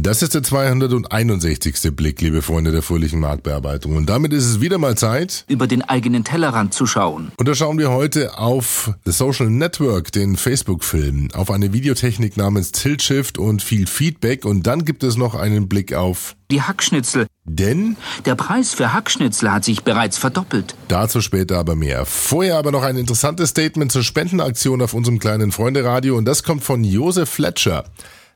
Das 0.00 0.22
ist 0.22 0.32
der 0.32 0.44
261. 0.44 1.96
Blick, 1.96 2.20
liebe 2.20 2.40
Freunde 2.40 2.70
der 2.70 2.82
fröhlichen 2.82 3.18
Marktbearbeitung. 3.18 3.96
Und 3.96 4.08
damit 4.08 4.32
ist 4.32 4.44
es 4.44 4.60
wieder 4.60 4.78
mal 4.78 4.96
Zeit, 4.96 5.44
über 5.48 5.66
den 5.66 5.82
eigenen 5.82 6.22
Tellerrand 6.22 6.72
zu 6.72 6.86
schauen. 6.86 7.32
Und 7.36 7.48
da 7.48 7.54
schauen 7.56 7.78
wir 7.78 7.90
heute 7.90 8.38
auf 8.38 8.92
The 9.04 9.10
Social 9.10 9.50
Network, 9.50 10.12
den 10.12 10.36
Facebook-Film, 10.36 11.30
auf 11.34 11.50
eine 11.50 11.72
Videotechnik 11.72 12.36
namens 12.36 12.70
Tilt 12.70 13.02
Shift 13.02 13.38
und 13.38 13.60
viel 13.60 13.88
Feedback. 13.88 14.44
Und 14.44 14.68
dann 14.68 14.84
gibt 14.84 15.02
es 15.02 15.16
noch 15.16 15.34
einen 15.34 15.68
Blick 15.68 15.92
auf 15.92 16.36
die 16.52 16.62
Hackschnitzel. 16.62 17.26
Denn 17.44 17.96
der 18.24 18.36
Preis 18.36 18.74
für 18.74 18.92
Hackschnitzel 18.92 19.50
hat 19.50 19.64
sich 19.64 19.82
bereits 19.82 20.16
verdoppelt. 20.16 20.76
Dazu 20.86 21.20
später 21.20 21.58
aber 21.58 21.74
mehr. 21.74 22.06
Vorher 22.06 22.56
aber 22.56 22.70
noch 22.70 22.84
ein 22.84 22.96
interessantes 22.96 23.50
Statement 23.50 23.90
zur 23.90 24.04
Spendenaktion 24.04 24.80
auf 24.80 24.94
unserem 24.94 25.18
kleinen 25.18 25.50
Freunde-Radio 25.50 26.16
und 26.16 26.24
das 26.24 26.44
kommt 26.44 26.62
von 26.62 26.84
Josef 26.84 27.28
Fletcher 27.28 27.84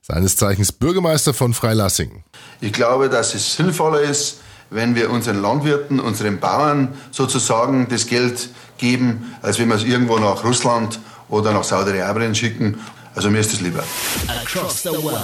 seines 0.02 0.36
Zeichens 0.36 0.72
Bürgermeister 0.72 1.32
von 1.32 1.54
Freilassing. 1.54 2.24
Ich 2.60 2.72
glaube, 2.72 3.08
dass 3.08 3.34
es 3.34 3.54
sinnvoller 3.54 4.00
ist, 4.00 4.40
wenn 4.70 4.94
wir 4.94 5.10
unseren 5.10 5.40
Landwirten, 5.40 6.00
unseren 6.00 6.40
Bauern 6.40 6.94
sozusagen 7.10 7.88
das 7.88 8.06
Geld 8.06 8.48
geben, 8.78 9.34
als 9.42 9.58
wenn 9.58 9.68
wir 9.68 9.76
es 9.76 9.84
irgendwo 9.84 10.18
nach 10.18 10.44
Russland 10.44 10.98
oder 11.28 11.52
nach 11.52 11.64
Saudi-Arabien 11.64 12.34
schicken. 12.34 12.80
Also 13.14 13.30
mir 13.30 13.40
ist 13.40 13.52
das 13.52 13.60
lieber. 13.60 13.84
Across 14.28 14.82
the 14.82 14.90
world, 14.90 15.16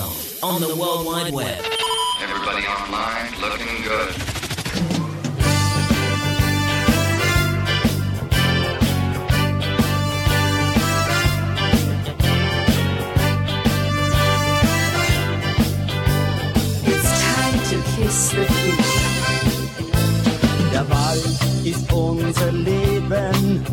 on 0.43 0.59
the 0.59 0.79
World 0.79 1.07
Wide 1.07 1.37
Web. 1.37 1.59
Everybody 2.23 2.67
online 2.67 3.31
looking 3.41 3.83
good. 3.85 4.38
Unser 22.29 22.53
Leben, 22.53 23.65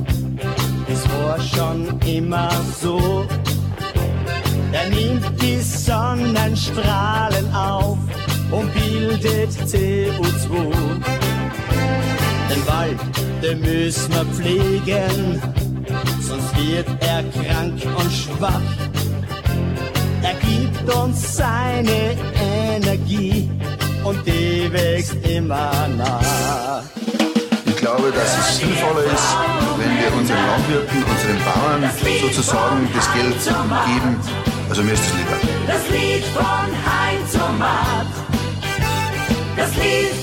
es 0.87 1.03
war 1.09 1.39
schon 1.41 1.99
immer 2.01 2.49
so. 2.81 3.25
Er 4.71 4.89
nimmt 4.89 5.41
die 5.41 5.59
Sonnenstrahlen 5.59 7.53
auf 7.53 7.97
und 8.51 8.73
bildet 8.73 9.51
CO2. 9.51 10.73
Den 12.49 12.67
Wald, 12.67 12.99
den 13.43 13.59
müssen 13.59 14.13
wir 14.13 14.25
pflegen, 14.25 15.41
sonst 16.21 16.55
wird 16.57 16.87
er 17.01 17.23
krank 17.23 17.81
und 17.97 18.11
schwach. 18.11 18.61
Er 20.21 20.35
gibt 20.35 20.95
uns 20.95 21.35
seine 21.35 22.15
Energie 22.39 23.49
und 24.05 24.25
die 24.25 24.71
wächst 24.71 25.15
immer 25.25 25.89
nach. 25.97 26.94
Ich 27.85 27.91
glaube, 27.91 28.11
dass 28.11 28.35
es 28.39 28.57
sinnvoller 28.57 29.03
ist, 29.03 29.37
wenn 29.77 29.91
wir 29.99 30.11
unseren 30.17 30.43
Landwirten, 30.47 31.03
unseren 31.03 31.37
Bauern 31.45 31.87
sozusagen 32.19 32.89
das 32.95 33.13
Geld 33.13 33.39
geben. 33.43 34.19
Also 34.67 34.81
mir 34.81 34.93
ist 34.93 35.03
das 35.05 35.13
lieber. 35.13 35.37
Das 35.67 35.87
Lied 35.91 36.25
von 36.33 36.43
Heinz 36.43 37.35
und 37.35 37.59
Matt. 37.59 38.07
Das 39.55 39.75
Lied 39.75 40.14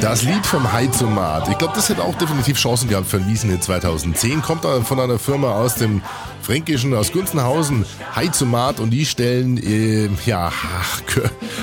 Das 0.00 0.22
Lied 0.22 0.46
vom 0.46 0.72
Heizomat. 0.72 1.48
Ich 1.48 1.58
glaube, 1.58 1.74
das 1.74 1.88
hätte 1.88 2.04
auch 2.04 2.14
definitiv 2.14 2.56
Chancen 2.56 2.88
gehabt 2.88 3.08
für 3.08 3.16
ein 3.16 3.26
Wiesenhit 3.26 3.64
2010. 3.64 4.42
Kommt 4.42 4.64
von 4.64 5.00
einer 5.00 5.18
Firma 5.18 5.52
aus 5.52 5.74
dem 5.74 6.02
Fränkischen, 6.40 6.94
aus 6.94 7.10
Gunzenhausen, 7.10 7.84
Heizomat 8.14 8.78
und 8.78 8.90
die 8.90 9.04
stellen 9.04 9.58
äh, 9.58 10.08
ja, 10.24 10.52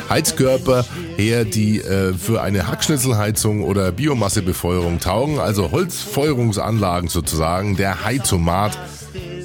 Heizkörper 0.10 0.86
her, 1.16 1.46
die 1.46 1.80
äh, 1.80 2.14
für 2.14 2.42
eine 2.42 2.68
Hackschnitzelheizung 2.68 3.64
oder 3.64 3.94
Biomassebefeuerung 3.94 5.00
taugen, 5.00 5.40
also 5.40 5.72
Holzfeuerungsanlagen 5.72 7.08
sozusagen, 7.08 7.78
der 7.78 8.04
Heizomat. 8.04 8.78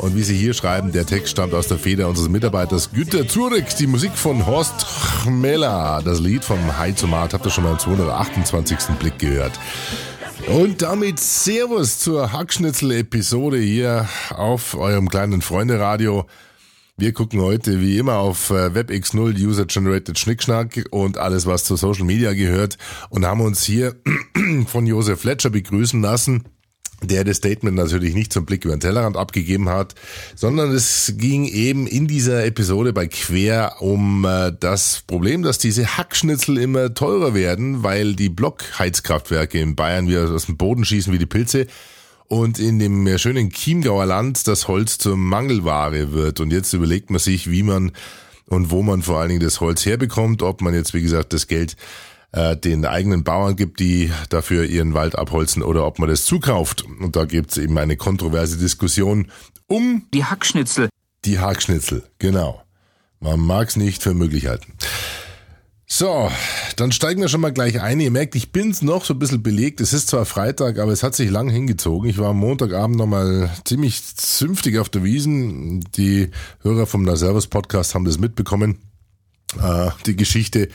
Und 0.00 0.16
wie 0.16 0.22
Sie 0.22 0.34
hier 0.34 0.54
schreiben, 0.54 0.92
der 0.92 1.04
Text 1.04 1.28
stammt 1.28 1.52
aus 1.52 1.68
der 1.68 1.76
Feder 1.76 2.08
unseres 2.08 2.30
Mitarbeiters 2.30 2.90
Günter 2.90 3.28
Zurek, 3.28 3.76
die 3.76 3.86
Musik 3.86 4.12
von 4.12 4.46
Horst 4.46 4.86
Chmela. 4.86 6.00
Das 6.00 6.20
Lied 6.20 6.42
vom 6.42 6.78
Heizomat 6.78 7.34
habt 7.34 7.44
ihr 7.44 7.50
schon 7.50 7.64
mal 7.64 7.72
im 7.72 7.78
228. 7.78 8.78
Blick 8.98 9.18
gehört. 9.18 9.52
Und 10.48 10.80
damit 10.80 11.20
Servus 11.20 11.98
zur 11.98 12.32
Hackschnitzel-Episode 12.32 13.58
hier 13.58 14.08
auf 14.30 14.74
eurem 14.74 15.10
kleinen 15.10 15.42
Freunde-Radio. 15.42 16.24
Wir 16.96 17.12
gucken 17.12 17.42
heute 17.42 17.82
wie 17.82 17.98
immer 17.98 18.16
auf 18.16 18.48
äh, 18.48 18.70
WebX0 18.74 19.38
User-Generated 19.38 20.18
Schnickschnack 20.18 20.82
und 20.90 21.18
alles, 21.18 21.44
was 21.44 21.64
zu 21.64 21.76
Social 21.76 22.06
Media 22.06 22.32
gehört 22.32 22.78
und 23.10 23.26
haben 23.26 23.42
uns 23.42 23.64
hier 23.64 23.96
von 24.66 24.86
Josef 24.86 25.20
Fletcher 25.20 25.50
begrüßen 25.50 26.00
lassen 26.00 26.44
der 27.02 27.24
das 27.24 27.38
Statement 27.38 27.76
natürlich 27.76 28.14
nicht 28.14 28.32
zum 28.32 28.44
Blick 28.44 28.64
über 28.64 28.76
den 28.76 28.80
Tellerrand 28.80 29.16
abgegeben 29.16 29.68
hat, 29.68 29.94
sondern 30.34 30.70
es 30.72 31.14
ging 31.16 31.46
eben 31.46 31.86
in 31.86 32.06
dieser 32.06 32.44
Episode 32.44 32.92
bei 32.92 33.06
Quer 33.06 33.76
um 33.80 34.24
äh, 34.24 34.52
das 34.58 35.02
Problem, 35.06 35.42
dass 35.42 35.58
diese 35.58 35.96
Hackschnitzel 35.96 36.58
immer 36.58 36.92
teurer 36.94 37.34
werden, 37.34 37.82
weil 37.82 38.14
die 38.14 38.28
Blockheizkraftwerke 38.28 39.58
in 39.58 39.76
Bayern 39.76 40.08
wieder 40.08 40.30
aus 40.30 40.46
dem 40.46 40.56
Boden 40.56 40.84
schießen 40.84 41.12
wie 41.12 41.18
die 41.18 41.26
Pilze 41.26 41.66
und 42.28 42.58
in 42.60 42.78
dem 42.78 43.18
schönen 43.18 43.50
Chiemgauer 43.50 44.06
Land 44.06 44.46
das 44.46 44.68
Holz 44.68 44.98
zur 44.98 45.16
Mangelware 45.16 46.12
wird. 46.12 46.38
Und 46.38 46.52
jetzt 46.52 46.72
überlegt 46.72 47.10
man 47.10 47.18
sich, 47.18 47.50
wie 47.50 47.64
man 47.64 47.92
und 48.46 48.70
wo 48.70 48.82
man 48.82 49.02
vor 49.02 49.18
allen 49.18 49.30
Dingen 49.30 49.40
das 49.40 49.60
Holz 49.60 49.84
herbekommt, 49.86 50.42
ob 50.42 50.60
man 50.60 50.74
jetzt, 50.74 50.94
wie 50.94 51.02
gesagt, 51.02 51.32
das 51.32 51.48
Geld 51.48 51.76
äh, 52.32 52.56
den 52.56 52.84
eigenen 52.84 53.24
Bauern 53.24 53.56
gibt, 53.56 53.80
die 53.80 54.10
dafür 54.28 54.64
ihren 54.64 54.94
Wald 54.94 55.16
abholzen 55.16 55.62
oder 55.62 55.86
ob 55.86 55.98
man 55.98 56.08
das 56.08 56.24
zukauft. 56.24 56.84
Und 56.84 57.16
da 57.16 57.24
gibt's 57.24 57.56
eben 57.56 57.76
eine 57.78 57.96
kontroverse 57.96 58.56
Diskussion 58.56 59.30
um 59.66 60.06
die 60.12 60.24
Hackschnitzel. 60.24 60.88
Die 61.24 61.38
Hackschnitzel, 61.38 62.04
genau. 62.18 62.62
Man 63.20 63.40
mag's 63.40 63.76
nicht 63.76 64.02
für 64.02 64.14
möglich 64.14 64.46
halten. 64.46 64.72
So, 65.92 66.30
dann 66.76 66.92
steigen 66.92 67.20
wir 67.20 67.28
schon 67.28 67.40
mal 67.40 67.52
gleich 67.52 67.80
ein. 67.80 67.98
Ihr 67.98 68.12
merkt, 68.12 68.36
ich 68.36 68.52
bin's 68.52 68.80
noch 68.80 69.04
so 69.04 69.12
ein 69.12 69.18
bisschen 69.18 69.42
belegt. 69.42 69.80
Es 69.80 69.92
ist 69.92 70.08
zwar 70.08 70.24
Freitag, 70.24 70.78
aber 70.78 70.92
es 70.92 71.02
hat 71.02 71.16
sich 71.16 71.28
lang 71.30 71.50
hingezogen. 71.50 72.08
Ich 72.08 72.16
war 72.16 72.30
am 72.30 72.38
Montagabend 72.38 72.96
nochmal 72.96 73.50
ziemlich 73.64 74.16
zünftig 74.16 74.78
auf 74.78 74.88
der 74.88 75.02
Wiesen. 75.02 75.80
Die 75.96 76.30
Hörer 76.62 76.86
vom 76.86 77.02
Na 77.02 77.16
Servus 77.16 77.48
Podcast 77.48 77.96
haben 77.96 78.04
das 78.04 78.18
mitbekommen 78.18 78.78
äh, 79.58 79.90
die 80.06 80.16
Geschichte. 80.16 80.68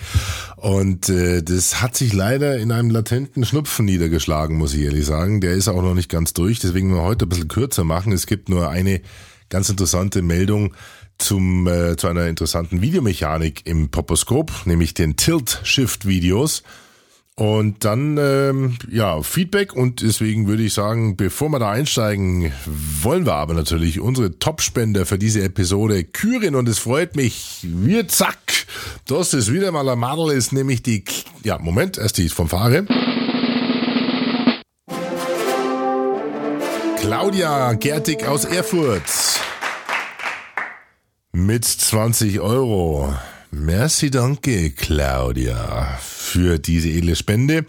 Und 0.58 1.10
äh, 1.10 1.44
das 1.44 1.82
hat 1.82 1.96
sich 1.96 2.14
leider 2.14 2.58
in 2.58 2.72
einem 2.72 2.90
latenten 2.90 3.46
Schnupfen 3.46 3.86
niedergeschlagen, 3.86 4.58
muss 4.58 4.74
ich 4.74 4.82
ehrlich 4.82 5.06
sagen. 5.06 5.42
Der 5.42 5.54
ist 5.54 5.68
auch 5.68 5.82
noch 5.82 5.94
nicht 5.94 6.10
ganz 6.10 6.34
durch, 6.34 6.60
deswegen 6.60 6.94
wir 6.94 7.02
heute 7.02 7.26
ein 7.26 7.30
bisschen 7.30 7.48
kürzer 7.48 7.84
machen. 7.84 8.12
Es 8.12 8.28
gibt 8.28 8.50
nur 8.50 8.70
eine 8.70 9.02
ganz 9.50 9.70
interessante 9.70 10.22
Meldung 10.22 10.74
zum 11.18 11.68
äh, 11.68 11.96
zu 11.96 12.08
einer 12.08 12.28
interessanten 12.28 12.82
Videomechanik 12.82 13.66
im 13.66 13.90
Poposkop, 13.90 14.52
nämlich 14.66 14.94
den 14.94 15.16
Tilt-Shift-Videos. 15.16 16.64
Und 17.38 17.84
dann, 17.84 18.18
ähm, 18.18 18.78
ja, 18.90 19.22
Feedback 19.22 19.74
und 19.74 20.02
deswegen 20.02 20.48
würde 20.48 20.64
ich 20.64 20.74
sagen, 20.74 21.18
bevor 21.18 21.50
wir 21.50 21.60
da 21.60 21.70
einsteigen, 21.70 22.54
wollen 22.66 23.26
wir 23.26 23.34
aber 23.34 23.54
natürlich 23.54 24.00
unsere 24.00 24.40
Top-Spender 24.40 25.06
für 25.06 25.18
diese 25.18 25.44
Episode 25.44 26.06
küren 26.06 26.56
und 26.56 26.70
es 26.70 26.80
freut 26.80 27.18
mich, 27.18 27.60
wir 27.64 28.08
zack, 28.08 28.38
dass 29.06 29.34
es 29.34 29.52
wieder 29.52 29.74
mal 29.74 29.90
ein 29.90 30.00
Madel 30.00 30.32
ist, 30.32 30.54
nämlich 30.54 30.82
die, 30.82 31.04
ja, 31.44 31.58
Moment, 31.60 31.98
erst 31.98 32.20
die 32.20 32.30
vom 32.30 32.48
Fahre. 32.48 32.86
Claudia 37.02 37.74
Gertig 37.74 38.26
aus 38.26 38.46
Erfurt. 38.46 39.04
Mit 41.34 41.66
20 41.66 42.40
Euro. 42.40 43.14
Merci, 43.58 44.12
danke, 44.12 44.72
Claudia, 44.72 45.98
für 46.02 46.60
diese 46.60 46.90
edle 46.90 47.16
Spende. 47.16 47.66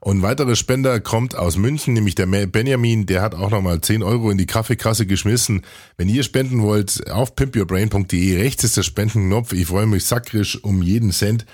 Und 0.00 0.22
weitere 0.22 0.56
Spender 0.56 0.98
kommt 0.98 1.34
aus 1.34 1.58
München, 1.58 1.92
nämlich 1.92 2.14
der 2.14 2.24
Benjamin, 2.24 3.04
der 3.04 3.20
hat 3.20 3.34
auch 3.34 3.50
nochmal 3.50 3.82
10 3.82 4.02
Euro 4.02 4.30
in 4.30 4.38
die 4.38 4.46
Kaffeekasse 4.46 5.04
geschmissen. 5.04 5.66
Wenn 5.98 6.08
ihr 6.08 6.22
spenden 6.22 6.62
wollt, 6.62 7.10
auf 7.10 7.36
pimpyourbrain.de, 7.36 8.38
rechts 8.38 8.64
ist 8.64 8.78
der 8.78 8.82
Spendenknopf. 8.82 9.52
Ich 9.52 9.66
freue 9.66 9.84
mich 9.84 10.06
sakrisch 10.06 10.64
um 10.64 10.80
jeden 10.80 11.12
Cent 11.12 11.44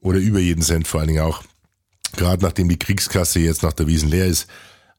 oder 0.00 0.20
über 0.20 0.38
jeden 0.38 0.62
Cent 0.62 0.86
vor 0.86 1.00
allen 1.00 1.08
Dingen 1.08 1.22
auch. 1.22 1.42
Gerade 2.16 2.44
nachdem 2.44 2.68
die 2.68 2.78
Kriegskasse 2.78 3.40
jetzt 3.40 3.64
nach 3.64 3.72
der 3.72 3.88
Wiesen 3.88 4.10
leer 4.10 4.26
ist. 4.26 4.46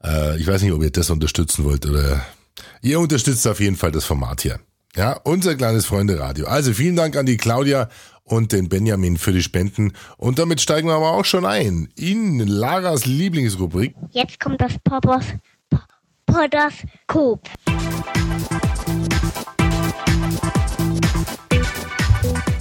Äh, 0.03 0.37
ich 0.37 0.45
weiß 0.45 0.61
nicht, 0.61 0.73
ob 0.73 0.83
ihr 0.83 0.91
das 0.91 1.09
unterstützen 1.09 1.63
wollt 1.63 1.85
oder 1.85 2.25
ihr 2.81 2.99
unterstützt 2.99 3.47
auf 3.47 3.61
jeden 3.61 3.77
Fall 3.77 3.93
das 3.93 4.03
Format 4.03 4.41
hier. 4.41 4.59
Ja, 4.99 5.17
unser 5.23 5.55
kleines 5.55 5.85
Freunde-Radio. 5.85 6.45
Also 6.47 6.73
vielen 6.73 6.97
Dank 6.97 7.15
an 7.15 7.25
die 7.25 7.37
Claudia 7.37 7.87
und 8.25 8.51
den 8.51 8.67
Benjamin 8.67 9.17
für 9.17 9.31
die 9.31 9.41
Spenden. 9.41 9.93
Und 10.17 10.39
damit 10.39 10.59
steigen 10.59 10.89
wir 10.89 10.95
aber 10.95 11.13
auch 11.13 11.23
schon 11.23 11.45
ein 11.45 11.87
in 11.95 12.45
Laras 12.45 13.05
Lieblingsrubrik. 13.05 13.95
Jetzt 14.11 14.41
kommt 14.41 14.59
das 14.59 14.77
Papas 14.83 15.23
Podoskop. 16.25 17.47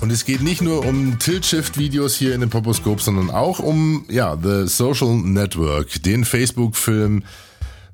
Und 0.01 0.13
es 0.13 0.25
geht 0.25 0.41
nicht 0.41 0.63
nur 0.63 0.87
um 0.87 1.19
Tilt-Shift-Videos 1.19 2.15
hier 2.15 2.37
in 2.37 2.41
dem 2.41 2.51
Poposkop, 2.51 3.01
sondern 3.01 3.31
auch 3.31 3.59
um 3.59 4.07
ja, 4.09 4.39
The 4.41 4.69
Social 4.69 5.17
Network, 5.17 6.05
den 6.05 6.25
Facebook-Film, 6.25 7.25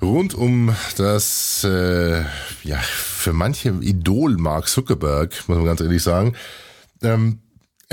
rund 0.04 0.34
um 0.34 0.74
das, 0.96 1.64
äh, 1.64 2.22
ja, 2.62 2.78
für 2.78 3.32
manche 3.32 3.70
Idol 3.80 4.36
Mark 4.36 4.68
Zuckerberg, 4.68 5.32
muss 5.46 5.56
man 5.56 5.66
ganz 5.66 5.80
ehrlich 5.80 6.02
sagen. 6.02 6.34
Ähm, 7.02 7.40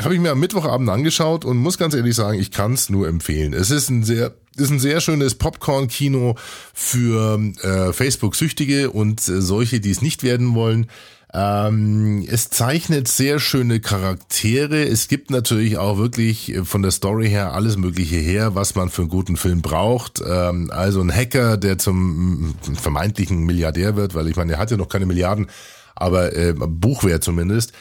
habe 0.02 0.14
ich 0.14 0.20
mir 0.20 0.32
am 0.32 0.40
Mittwochabend 0.40 0.90
angeschaut 0.90 1.46
und 1.46 1.58
muss 1.58 1.78
ganz 1.78 1.94
ehrlich 1.94 2.16
sagen, 2.16 2.40
ich 2.40 2.52
kann 2.52 2.74
es 2.74 2.90
nur 2.90 3.08
empfehlen. 3.08 3.54
Es 3.54 3.72
ist 3.72 3.90
ein 3.90 4.04
sehr, 4.04 4.34
ist 4.56 4.72
ein 4.72 4.80
sehr 4.80 5.02
schönes 5.02 5.36
Popcorn-Kino 5.36 6.36
für 6.74 7.40
äh, 7.62 7.94
Facebook-Süchtige 7.94 8.92
und 8.92 9.28
äh, 9.28 9.42
solche, 9.42 9.80
die 9.80 9.92
es 9.92 10.02
nicht 10.02 10.24
werden 10.24 10.56
wollen. 10.56 10.88
Ähm, 11.34 12.26
es 12.30 12.50
zeichnet 12.50 13.08
sehr 13.08 13.40
schöne 13.40 13.80
Charaktere. 13.80 14.84
Es 14.84 15.08
gibt 15.08 15.32
natürlich 15.32 15.78
auch 15.78 15.98
wirklich 15.98 16.58
von 16.64 16.82
der 16.82 16.92
Story 16.92 17.30
her 17.30 17.54
alles 17.54 17.78
Mögliche 17.78 18.18
her, 18.18 18.54
was 18.54 18.76
man 18.76 18.90
für 18.90 19.04
einen 19.04 19.10
guten 19.10 19.38
Film 19.38 19.62
braucht. 19.62 20.22
Ähm, 20.26 20.70
also 20.74 21.02
ein 21.02 21.14
Hacker, 21.14 21.56
der 21.56 21.78
zum 21.78 22.56
vermeintlichen 22.74 23.46
Milliardär 23.46 23.96
wird, 23.96 24.14
weil 24.14 24.28
ich 24.28 24.36
meine, 24.36 24.54
er 24.54 24.60
hat 24.60 24.72
ja 24.72 24.78
noch 24.78 24.90
keine 24.90 25.06
Milliarden, 25.06 25.48
aber 25.96 26.36
äh, 26.36 26.54
Buchwert 26.54 27.24
zumindest. 27.24 27.72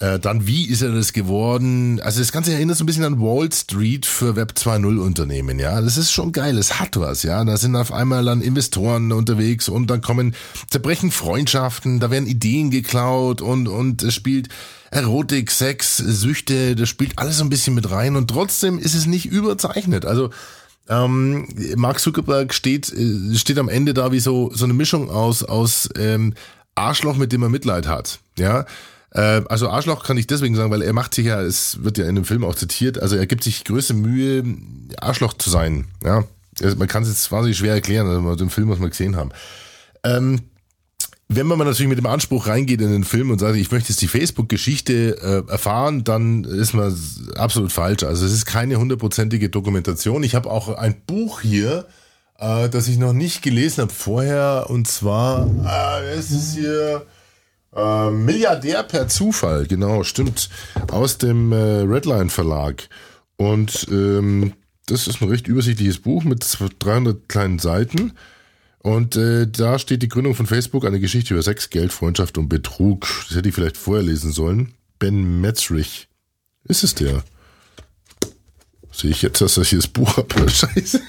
Äh, 0.00 0.18
dann, 0.18 0.46
wie 0.46 0.66
ist 0.66 0.80
er 0.80 0.92
das 0.92 1.12
geworden? 1.12 2.00
Also 2.00 2.20
das 2.20 2.32
Ganze 2.32 2.54
erinnert 2.54 2.78
so 2.78 2.84
ein 2.84 2.86
bisschen 2.86 3.04
an 3.04 3.20
Wall 3.20 3.52
Street 3.52 4.06
für 4.06 4.34
Web 4.34 4.54
2.0 4.56 4.98
Unternehmen, 4.98 5.58
ja. 5.58 5.78
Das 5.82 5.98
ist 5.98 6.10
schon 6.10 6.32
geil, 6.32 6.56
es 6.56 6.80
hat 6.80 6.98
was, 6.98 7.22
ja. 7.22 7.44
Da 7.44 7.58
sind 7.58 7.76
auf 7.76 7.92
einmal 7.92 8.24
dann 8.24 8.40
Investoren 8.40 9.12
unterwegs 9.12 9.68
und 9.68 9.88
dann 9.88 10.00
kommen, 10.00 10.34
zerbrechen 10.70 11.10
Freundschaften, 11.10 12.00
da 12.00 12.10
werden 12.10 12.26
Ideen 12.26 12.70
geklaut 12.70 13.42
und, 13.42 13.68
und 13.68 14.02
es 14.02 14.14
spielt 14.14 14.48
Erotik, 14.90 15.50
Sex, 15.50 15.98
Süchte, 15.98 16.76
das 16.76 16.88
spielt 16.88 17.18
alles 17.18 17.36
so 17.36 17.44
ein 17.44 17.50
bisschen 17.50 17.74
mit 17.74 17.90
rein 17.90 18.16
und 18.16 18.28
trotzdem 18.28 18.78
ist 18.78 18.94
es 18.94 19.04
nicht 19.04 19.26
überzeichnet. 19.26 20.06
Also, 20.06 20.30
ähm, 20.88 21.46
Mark 21.76 22.00
Zuckerberg 22.00 22.54
steht, 22.54 22.90
äh, 22.90 23.36
steht 23.36 23.58
am 23.58 23.68
Ende 23.68 23.92
da 23.92 24.12
wie 24.12 24.20
so, 24.20 24.50
so 24.54 24.64
eine 24.64 24.72
Mischung 24.72 25.10
aus, 25.10 25.42
aus 25.42 25.90
ähm, 25.98 26.32
Arschloch, 26.74 27.18
mit 27.18 27.32
dem 27.32 27.42
er 27.42 27.50
Mitleid 27.50 27.86
hat, 27.86 28.20
ja. 28.38 28.64
Äh, 29.12 29.42
also 29.48 29.68
Arschloch 29.68 30.04
kann 30.04 30.16
ich 30.16 30.26
deswegen 30.26 30.54
sagen, 30.54 30.70
weil 30.70 30.82
er 30.82 30.92
macht 30.92 31.14
sich 31.14 31.26
ja, 31.26 31.40
es 31.40 31.82
wird 31.82 31.98
ja 31.98 32.06
in 32.06 32.14
dem 32.14 32.24
Film 32.24 32.44
auch 32.44 32.54
zitiert, 32.54 33.00
also 33.00 33.16
er 33.16 33.26
gibt 33.26 33.44
sich 33.44 33.64
größte 33.64 33.94
Mühe, 33.94 34.44
Arschloch 35.00 35.34
zu 35.34 35.50
sein. 35.50 35.86
Ja, 36.04 36.24
also 36.62 36.76
man 36.76 36.88
kann 36.88 37.02
es 37.02 37.08
jetzt 37.08 37.28
quasi 37.28 37.54
schwer 37.54 37.74
erklären, 37.74 38.06
also 38.06 38.36
den 38.36 38.50
Film 38.50 38.68
muss 38.68 38.78
man 38.78 38.90
gesehen 38.90 39.16
haben. 39.16 39.30
Ähm, 40.04 40.40
wenn 41.32 41.46
man 41.46 41.58
natürlich 41.58 41.88
mit 41.88 41.98
dem 41.98 42.06
Anspruch 42.06 42.48
reingeht 42.48 42.80
in 42.80 42.90
den 42.90 43.04
Film 43.04 43.30
und 43.30 43.38
sagt, 43.38 43.54
ich 43.54 43.70
möchte 43.70 43.90
jetzt 43.90 44.02
die 44.02 44.08
Facebook-Geschichte 44.08 45.44
äh, 45.48 45.50
erfahren, 45.50 46.02
dann 46.02 46.42
ist 46.42 46.74
man 46.74 46.92
absolut 47.36 47.70
falsch. 47.70 48.02
Also 48.02 48.26
es 48.26 48.32
ist 48.32 48.46
keine 48.46 48.78
hundertprozentige 48.78 49.48
Dokumentation. 49.48 50.24
Ich 50.24 50.34
habe 50.34 50.50
auch 50.50 50.76
ein 50.76 51.00
Buch 51.06 51.40
hier, 51.40 51.86
äh, 52.40 52.68
das 52.68 52.88
ich 52.88 52.98
noch 52.98 53.12
nicht 53.12 53.42
gelesen 53.42 53.82
habe 53.82 53.92
vorher, 53.92 54.66
und 54.70 54.88
zwar, 54.88 55.48
äh, 55.64 56.14
es 56.14 56.32
ist 56.32 56.54
hier 56.56 57.06
äh, 57.74 58.10
Milliardär 58.10 58.82
per 58.82 59.08
Zufall, 59.08 59.66
genau, 59.66 60.02
stimmt. 60.02 60.50
Aus 60.90 61.18
dem 61.18 61.52
äh, 61.52 61.82
Redline 61.82 62.30
Verlag. 62.30 62.88
Und 63.36 63.86
ähm, 63.90 64.52
das 64.86 65.06
ist 65.06 65.22
ein 65.22 65.28
recht 65.28 65.46
übersichtliches 65.46 66.00
Buch 66.00 66.24
mit 66.24 66.44
300 66.80 67.28
kleinen 67.28 67.58
Seiten. 67.58 68.12
Und 68.82 69.14
äh, 69.16 69.46
da 69.46 69.78
steht 69.78 70.02
die 70.02 70.08
Gründung 70.08 70.34
von 70.34 70.46
Facebook, 70.46 70.84
eine 70.84 71.00
Geschichte 71.00 71.34
über 71.34 71.42
Sex, 71.42 71.70
Geld, 71.70 71.92
Freundschaft 71.92 72.38
und 72.38 72.48
Betrug. 72.48 73.06
Das 73.28 73.36
hätte 73.36 73.48
ich 73.48 73.54
vielleicht 73.54 73.76
vorher 73.76 74.04
lesen 74.04 74.32
sollen. 74.32 74.74
Ben 74.98 75.40
Metzrich. 75.40 76.08
Ist 76.64 76.82
es 76.82 76.94
der? 76.94 77.22
Sehe 78.92 79.10
ich 79.10 79.22
jetzt, 79.22 79.40
dass 79.40 79.56
ich 79.58 79.70
das 79.70 79.86
Buch 79.86 80.16
habe? 80.16 80.34
Scheiße. 80.50 81.00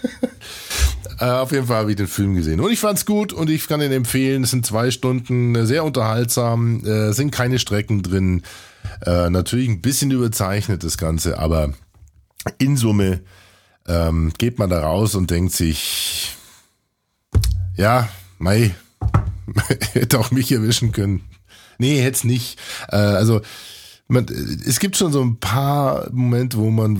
Äh, 1.21 1.25
auf 1.25 1.51
jeden 1.51 1.67
Fall 1.67 1.77
habe 1.77 1.91
ich 1.91 1.97
den 1.97 2.07
Film 2.07 2.33
gesehen. 2.33 2.59
Und 2.59 2.71
ich 2.71 2.79
fand's 2.79 3.05
gut 3.05 3.31
und 3.31 3.47
ich 3.51 3.67
kann 3.67 3.79
ihn 3.79 3.91
empfehlen. 3.91 4.43
Es 4.43 4.49
sind 4.49 4.65
zwei 4.65 4.89
Stunden, 4.89 5.53
äh, 5.53 5.67
sehr 5.67 5.83
unterhaltsam, 5.83 6.83
äh, 6.83 7.13
sind 7.13 7.29
keine 7.29 7.59
Strecken 7.59 8.01
drin. 8.01 8.41
Äh, 9.05 9.29
natürlich 9.29 9.69
ein 9.69 9.81
bisschen 9.81 10.09
überzeichnet 10.09 10.83
das 10.83 10.97
Ganze, 10.97 11.37
aber 11.37 11.73
in 12.57 12.75
Summe 12.75 13.21
ähm, 13.87 14.33
geht 14.39 14.57
man 14.57 14.71
da 14.71 14.81
raus 14.81 15.13
und 15.13 15.29
denkt 15.29 15.53
sich, 15.53 16.35
ja, 17.77 18.09
Mai, 18.39 18.73
hätte 19.93 20.17
auch 20.17 20.31
mich 20.31 20.51
erwischen 20.51 20.91
können. 20.91 21.21
Nee, 21.77 22.01
hätte 22.01 22.17
es 22.17 22.23
nicht. 22.23 22.59
Äh, 22.89 22.95
also 22.95 23.41
man, 24.11 24.25
es 24.25 24.79
gibt 24.79 24.97
schon 24.97 25.13
so 25.13 25.21
ein 25.21 25.37
paar 25.37 26.09
Momente, 26.11 26.57
wo 26.57 26.69
man, 26.69 26.99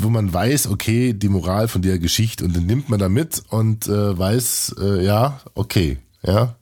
wo 0.00 0.08
man 0.10 0.32
weiß, 0.32 0.66
okay, 0.66 1.12
die 1.12 1.28
Moral 1.28 1.68
von 1.68 1.80
der 1.80 1.98
Geschichte 1.98 2.44
und 2.44 2.56
dann 2.56 2.66
nimmt 2.66 2.88
man 2.88 2.98
da 2.98 3.08
mit 3.08 3.42
und 3.50 3.86
äh, 3.86 4.18
weiß, 4.18 4.74
äh, 4.80 5.04
ja, 5.04 5.40
okay, 5.54 5.98
ja. 6.22 6.56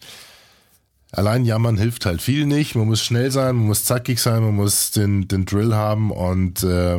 Allein 1.10 1.46
jammern 1.46 1.78
hilft 1.78 2.04
halt 2.04 2.20
viel 2.20 2.44
nicht. 2.44 2.74
Man 2.74 2.86
muss 2.86 3.00
schnell 3.00 3.30
sein, 3.30 3.56
man 3.56 3.66
muss 3.66 3.84
zackig 3.84 4.20
sein, 4.20 4.42
man 4.42 4.54
muss 4.54 4.90
den, 4.90 5.26
den 5.26 5.46
Drill 5.46 5.74
haben 5.74 6.10
und 6.10 6.62
äh, 6.62 6.98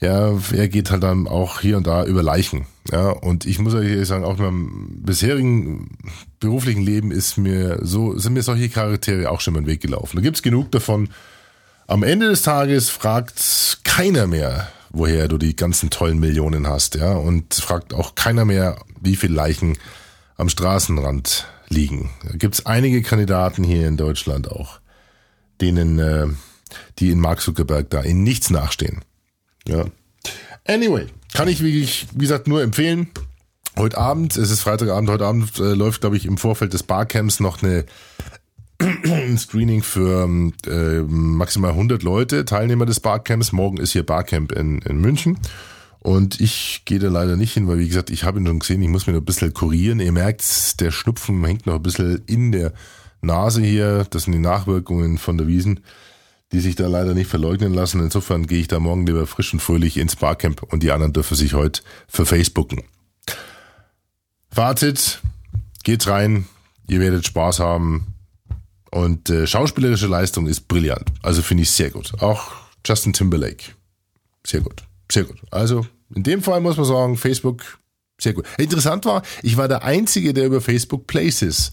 ja, 0.00 0.38
er 0.52 0.68
geht 0.68 0.90
halt 0.90 1.02
dann 1.02 1.26
auch 1.26 1.60
hier 1.60 1.78
und 1.78 1.86
da 1.86 2.04
über 2.04 2.22
Leichen. 2.22 2.66
Ja, 2.92 3.08
und 3.08 3.46
ich 3.46 3.58
muss 3.58 3.72
euch 3.72 4.06
sagen, 4.06 4.24
auch 4.24 4.36
in 4.36 4.44
meinem 4.44 5.02
bisherigen 5.02 5.96
beruflichen 6.38 6.82
Leben 6.82 7.10
ist 7.10 7.38
mir 7.38 7.78
so, 7.80 8.18
sind 8.18 8.34
mir 8.34 8.42
solche 8.42 8.68
Charaktere 8.68 9.30
auch 9.30 9.40
schon 9.40 9.54
mal 9.54 9.60
den 9.60 9.68
Weg 9.68 9.80
gelaufen. 9.80 10.16
Da 10.16 10.22
gibt's 10.22 10.42
genug 10.42 10.70
davon, 10.70 11.08
am 11.86 12.02
Ende 12.02 12.28
des 12.28 12.42
Tages 12.42 12.90
fragt 12.90 13.78
keiner 13.84 14.26
mehr, 14.26 14.68
woher 14.90 15.28
du 15.28 15.38
die 15.38 15.56
ganzen 15.56 15.90
tollen 15.90 16.18
Millionen 16.18 16.66
hast, 16.66 16.94
ja, 16.94 17.12
und 17.12 17.54
fragt 17.54 17.94
auch 17.94 18.14
keiner 18.14 18.44
mehr, 18.44 18.78
wie 19.00 19.16
viele 19.16 19.34
Leichen 19.34 19.76
am 20.36 20.48
Straßenrand 20.48 21.46
liegen. 21.68 22.10
Da 22.24 22.36
gibt's 22.36 22.66
einige 22.66 23.02
Kandidaten 23.02 23.64
hier 23.64 23.86
in 23.86 23.96
Deutschland 23.96 24.50
auch, 24.50 24.80
denen, 25.60 25.98
äh, 25.98 26.26
die 26.98 27.10
in 27.10 27.20
Mark 27.20 27.40
Zuckerberg 27.40 27.90
da 27.90 28.00
in 28.00 28.22
nichts 28.22 28.50
nachstehen. 28.50 29.02
Ja. 29.66 29.84
Anyway, 30.66 31.06
kann 31.32 31.48
ich 31.48 31.62
wie, 31.62 31.86
wie 32.12 32.18
gesagt 32.18 32.48
nur 32.48 32.62
empfehlen. 32.62 33.10
Heute 33.76 33.98
Abend, 33.98 34.36
es 34.36 34.50
ist 34.50 34.60
Freitagabend, 34.60 35.10
heute 35.10 35.26
Abend 35.26 35.58
äh, 35.58 35.74
läuft, 35.74 36.00
glaube 36.00 36.16
ich, 36.16 36.26
im 36.26 36.38
Vorfeld 36.38 36.72
des 36.72 36.84
Barcamps 36.84 37.40
noch 37.40 37.62
eine 37.62 37.84
ein 38.80 39.38
Screening 39.38 39.82
für 39.82 40.28
äh, 40.66 41.02
maximal 41.02 41.70
100 41.70 42.02
Leute, 42.02 42.44
Teilnehmer 42.44 42.86
des 42.86 43.00
Barcamps. 43.00 43.52
Morgen 43.52 43.76
ist 43.78 43.92
hier 43.92 44.04
Barcamp 44.04 44.52
in, 44.52 44.80
in 44.82 45.00
München. 45.00 45.38
Und 46.00 46.40
ich 46.40 46.82
gehe 46.84 46.98
da 46.98 47.08
leider 47.08 47.36
nicht 47.36 47.54
hin, 47.54 47.66
weil 47.66 47.78
wie 47.78 47.88
gesagt, 47.88 48.10
ich 48.10 48.24
habe 48.24 48.38
ihn 48.38 48.46
schon 48.46 48.58
gesehen, 48.58 48.82
ich 48.82 48.88
muss 48.88 49.06
mir 49.06 49.14
noch 49.14 49.22
ein 49.22 49.24
bisschen 49.24 49.54
kurieren. 49.54 50.00
Ihr 50.00 50.12
merkt, 50.12 50.80
der 50.80 50.90
Schnupfen 50.90 51.42
hängt 51.44 51.66
noch 51.66 51.76
ein 51.76 51.82
bisschen 51.82 52.22
in 52.26 52.52
der 52.52 52.74
Nase 53.22 53.62
hier. 53.62 54.06
Das 54.10 54.24
sind 54.24 54.32
die 54.32 54.38
Nachwirkungen 54.38 55.16
von 55.16 55.38
der 55.38 55.46
Wiesen, 55.46 55.80
die 56.52 56.60
sich 56.60 56.76
da 56.76 56.88
leider 56.88 57.14
nicht 57.14 57.30
verleugnen 57.30 57.72
lassen. 57.72 58.00
Insofern 58.00 58.46
gehe 58.46 58.60
ich 58.60 58.68
da 58.68 58.80
morgen 58.80 59.06
lieber 59.06 59.26
frisch 59.26 59.54
und 59.54 59.60
fröhlich 59.60 59.96
ins 59.96 60.16
Barcamp 60.16 60.62
und 60.62 60.82
die 60.82 60.90
anderen 60.90 61.14
dürfen 61.14 61.36
sich 61.36 61.54
heute 61.54 61.80
für 62.06 62.26
Facebooken. 62.26 62.82
Fazit, 64.50 65.20
geht 65.84 66.06
rein, 66.06 66.44
ihr 66.86 67.00
werdet 67.00 67.26
Spaß 67.26 67.60
haben. 67.60 68.13
Und 68.94 69.28
äh, 69.28 69.44
schauspielerische 69.44 70.06
Leistung 70.06 70.46
ist 70.46 70.68
brillant. 70.68 71.10
Also 71.20 71.42
finde 71.42 71.64
ich 71.64 71.72
sehr 71.72 71.90
gut. 71.90 72.12
Auch 72.22 72.52
Justin 72.86 73.12
Timberlake. 73.12 73.72
Sehr 74.46 74.60
gut. 74.60 74.84
Sehr 75.10 75.24
gut. 75.24 75.38
Also 75.50 75.84
in 76.14 76.22
dem 76.22 76.42
Fall 76.42 76.60
muss 76.60 76.76
man 76.76 76.86
sagen, 76.86 77.16
Facebook 77.16 77.80
sehr 78.20 78.34
gut. 78.34 78.46
Interessant 78.56 79.04
war, 79.04 79.22
ich 79.42 79.56
war 79.56 79.66
der 79.66 79.82
Einzige, 79.82 80.32
der 80.32 80.46
über 80.46 80.60
Facebook 80.60 81.08
Places 81.08 81.72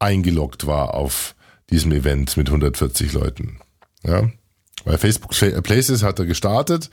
eingeloggt 0.00 0.66
war 0.66 0.94
auf 0.94 1.36
diesem 1.70 1.92
Event 1.92 2.36
mit 2.36 2.48
140 2.48 3.12
Leuten. 3.12 3.60
Ja, 4.02 4.28
weil 4.84 4.98
Facebook 4.98 5.30
Places 5.62 6.02
hat 6.02 6.18
er 6.18 6.26
gestartet. 6.26 6.90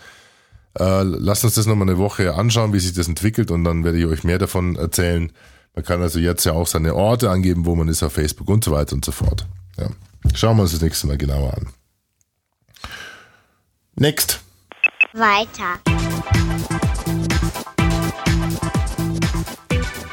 Äh, 0.77 1.01
lasst 1.01 1.43
uns 1.43 1.55
das 1.55 1.65
nochmal 1.65 1.89
eine 1.89 1.97
Woche 1.97 2.35
anschauen, 2.35 2.71
wie 2.71 2.79
sich 2.79 2.93
das 2.93 3.07
entwickelt 3.07 3.49
und 3.49 3.63
dann 3.63 3.83
werde 3.83 3.97
ich 3.97 4.05
euch 4.05 4.23
mehr 4.23 4.37
davon 4.37 4.75
erzählen. 4.75 5.31
Man 5.75 5.83
kann 5.83 6.01
also 6.01 6.19
jetzt 6.19 6.45
ja 6.45 6.53
auch 6.53 6.67
seine 6.67 6.95
Orte 6.95 7.29
angeben, 7.29 7.65
wo 7.65 7.75
man 7.75 7.89
ist 7.89 8.01
auf 8.01 8.13
Facebook 8.13 8.47
und 8.49 8.63
so 8.63 8.71
weiter 8.71 8.95
und 8.95 9.03
so 9.03 9.11
fort. 9.11 9.45
Ja. 9.77 9.89
Schauen 10.33 10.55
wir 10.55 10.63
uns 10.63 10.71
das 10.71 10.81
nächste 10.81 11.05
Mal 11.07 11.17
genauer 11.17 11.53
an. 11.53 11.67
Next. 13.95 14.39
Weiter. 15.11 15.79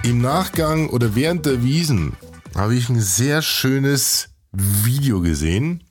Im 0.03 0.21
Nachgang 0.21 0.89
oder 0.89 1.15
während 1.15 1.47
der 1.47 1.63
Wiesen 1.63 2.17
habe 2.57 2.75
ich 2.75 2.89
ein 2.89 3.01
sehr 3.01 3.41
schönes 3.41 4.31
Video 4.51 5.21
gesehen. 5.21 5.85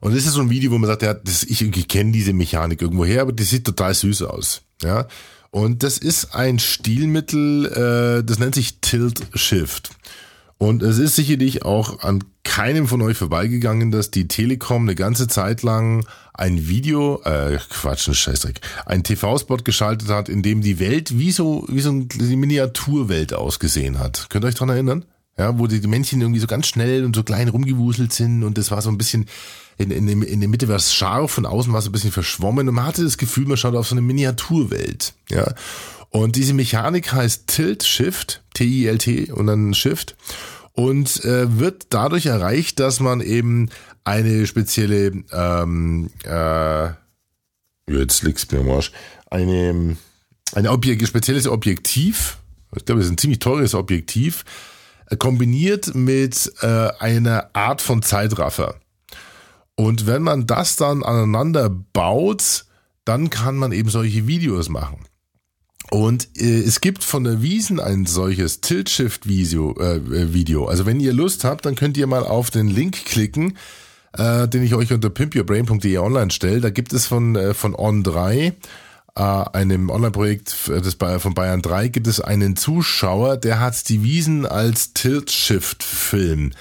Und 0.00 0.16
das 0.16 0.24
ist 0.24 0.32
so 0.32 0.40
ein 0.40 0.50
Video, 0.50 0.70
wo 0.72 0.78
man 0.78 0.88
sagt, 0.88 1.02
ja, 1.02 1.12
das, 1.12 1.44
ich, 1.44 1.60
ich 1.60 1.88
kenne 1.88 2.12
diese 2.12 2.32
Mechanik 2.32 2.80
irgendwo 2.80 3.04
her, 3.04 3.22
aber 3.22 3.32
die 3.32 3.44
sieht 3.44 3.66
total 3.66 3.92
süß 3.92 4.22
aus. 4.22 4.62
Ja. 4.82 5.06
Und 5.52 5.82
das 5.82 5.98
ist 5.98 6.34
ein 6.34 6.58
Stilmittel, 6.58 7.66
äh, 7.66 8.24
das 8.24 8.38
nennt 8.38 8.54
sich 8.54 8.80
Tilt 8.80 9.20
Shift. 9.34 9.90
Und 10.56 10.82
es 10.82 10.98
ist 10.98 11.14
sicherlich 11.14 11.62
auch 11.62 12.00
an 12.00 12.24
keinem 12.42 12.88
von 12.88 13.02
euch 13.02 13.18
vorbeigegangen, 13.18 13.90
dass 13.90 14.10
die 14.10 14.28
Telekom 14.28 14.84
eine 14.84 14.94
ganze 14.94 15.28
Zeit 15.28 15.62
lang 15.62 16.06
ein 16.32 16.68
Video, 16.68 17.20
äh, 17.24 17.58
Quatsch, 17.68 18.08
ein 18.08 18.14
Scheißdreck, 18.14 18.60
ein 18.86 19.04
TV-Spot 19.04 19.58
geschaltet 19.58 20.08
hat, 20.08 20.30
in 20.30 20.42
dem 20.42 20.62
die 20.62 20.78
Welt 20.80 21.18
wie 21.18 21.32
so, 21.32 21.66
wie 21.68 21.80
so 21.82 21.90
eine 21.90 22.36
Miniaturwelt 22.36 23.34
ausgesehen 23.34 23.98
hat. 23.98 24.28
Könnt 24.30 24.46
ihr 24.46 24.48
euch 24.48 24.54
dran 24.54 24.70
erinnern? 24.70 25.04
Ja, 25.38 25.58
wo 25.58 25.66
die 25.66 25.80
Männchen 25.86 26.20
irgendwie 26.20 26.40
so 26.40 26.46
ganz 26.46 26.66
schnell 26.66 27.04
und 27.04 27.16
so 27.16 27.22
klein 27.22 27.48
rumgewuselt 27.48 28.12
sind 28.12 28.44
und 28.44 28.58
das 28.58 28.70
war 28.70 28.82
so 28.82 28.90
ein 28.90 28.98
bisschen, 28.98 29.26
in, 29.78 29.90
in, 29.90 30.22
in 30.22 30.40
der 30.40 30.48
Mitte 30.48 30.68
war 30.68 30.76
es 30.76 30.92
scharf 30.92 31.38
und 31.38 31.46
außen 31.46 31.72
war 31.72 31.78
es 31.80 31.86
ein 31.86 31.92
bisschen 31.92 32.12
verschwommen 32.12 32.68
und 32.68 32.74
man 32.74 32.84
hatte 32.84 33.02
das 33.02 33.16
Gefühl, 33.16 33.46
man 33.46 33.56
schaut 33.56 33.74
auf 33.74 33.88
so 33.88 33.94
eine 33.94 34.02
Miniaturwelt. 34.02 35.14
Ja. 35.30 35.54
Und 36.10 36.36
diese 36.36 36.52
Mechanik 36.52 37.14
heißt 37.14 37.46
Tilt 37.46 37.82
Shift, 37.82 38.42
T-I-L-T 38.52 39.32
und 39.32 39.46
dann 39.46 39.72
Shift 39.72 40.16
und 40.72 41.24
äh, 41.24 41.58
wird 41.58 41.86
dadurch 41.90 42.26
erreicht, 42.26 42.80
dass 42.80 43.00
man 43.00 43.22
eben 43.22 43.70
eine 44.04 44.46
spezielle, 44.46 45.12
ähm, 45.32 46.10
äh, 46.24 46.88
jetzt 47.90 48.22
liegt's 48.22 48.50
mir 48.50 48.60
am 48.60 48.70
Arsch, 48.70 48.92
eine, 49.30 49.96
ein 50.54 50.66
Objekt, 50.66 51.06
spezielles 51.06 51.46
Objektiv, 51.46 52.38
ich 52.74 52.84
glaube, 52.84 53.00
das 53.00 53.06
ist 53.06 53.12
ein 53.12 53.18
ziemlich 53.18 53.38
teures 53.38 53.74
Objektiv, 53.74 54.44
kombiniert 55.16 55.94
mit 55.94 56.52
äh, 56.60 56.88
einer 56.98 57.50
Art 57.54 57.82
von 57.82 58.02
Zeitraffer. 58.02 58.76
Und 59.74 60.06
wenn 60.06 60.22
man 60.22 60.46
das 60.46 60.76
dann 60.76 61.02
aneinander 61.02 61.70
baut, 61.70 62.66
dann 63.04 63.30
kann 63.30 63.56
man 63.56 63.72
eben 63.72 63.88
solche 63.88 64.26
Videos 64.26 64.68
machen. 64.68 65.04
Und 65.90 66.28
äh, 66.40 66.60
es 66.60 66.80
gibt 66.80 67.04
von 67.04 67.24
der 67.24 67.42
Wiesen 67.42 67.80
ein 67.80 68.06
solches 68.06 68.60
Tilt-Shift-Video. 68.60 69.76
Äh, 69.78 70.32
Video. 70.32 70.66
Also 70.66 70.86
wenn 70.86 71.00
ihr 71.00 71.12
Lust 71.12 71.44
habt, 71.44 71.66
dann 71.66 71.74
könnt 71.74 71.96
ihr 71.96 72.06
mal 72.06 72.24
auf 72.24 72.50
den 72.50 72.68
Link 72.68 73.04
klicken, 73.04 73.58
äh, 74.16 74.48
den 74.48 74.62
ich 74.62 74.74
euch 74.74 74.92
unter 74.92 75.10
pimpyourbrain.de 75.10 75.98
online 75.98 76.30
stelle. 76.30 76.60
Da 76.60 76.70
gibt 76.70 76.92
es 76.92 77.06
von, 77.06 77.36
äh, 77.36 77.52
von 77.52 77.74
On3, 77.74 78.54
äh, 79.14 79.22
einem 79.22 79.90
Online-Projekt 79.90 80.68
des 80.68 80.96
von 81.18 81.34
Bayern 81.34 81.62
3, 81.62 81.88
gibt 81.88 82.06
es 82.06 82.20
einen 82.20 82.56
Zuschauer, 82.56 83.36
der 83.36 83.60
hat 83.60 83.88
die 83.88 84.02
Wiesen 84.02 84.46
als 84.46 84.94
Tilt-Shift-Film 84.94 86.52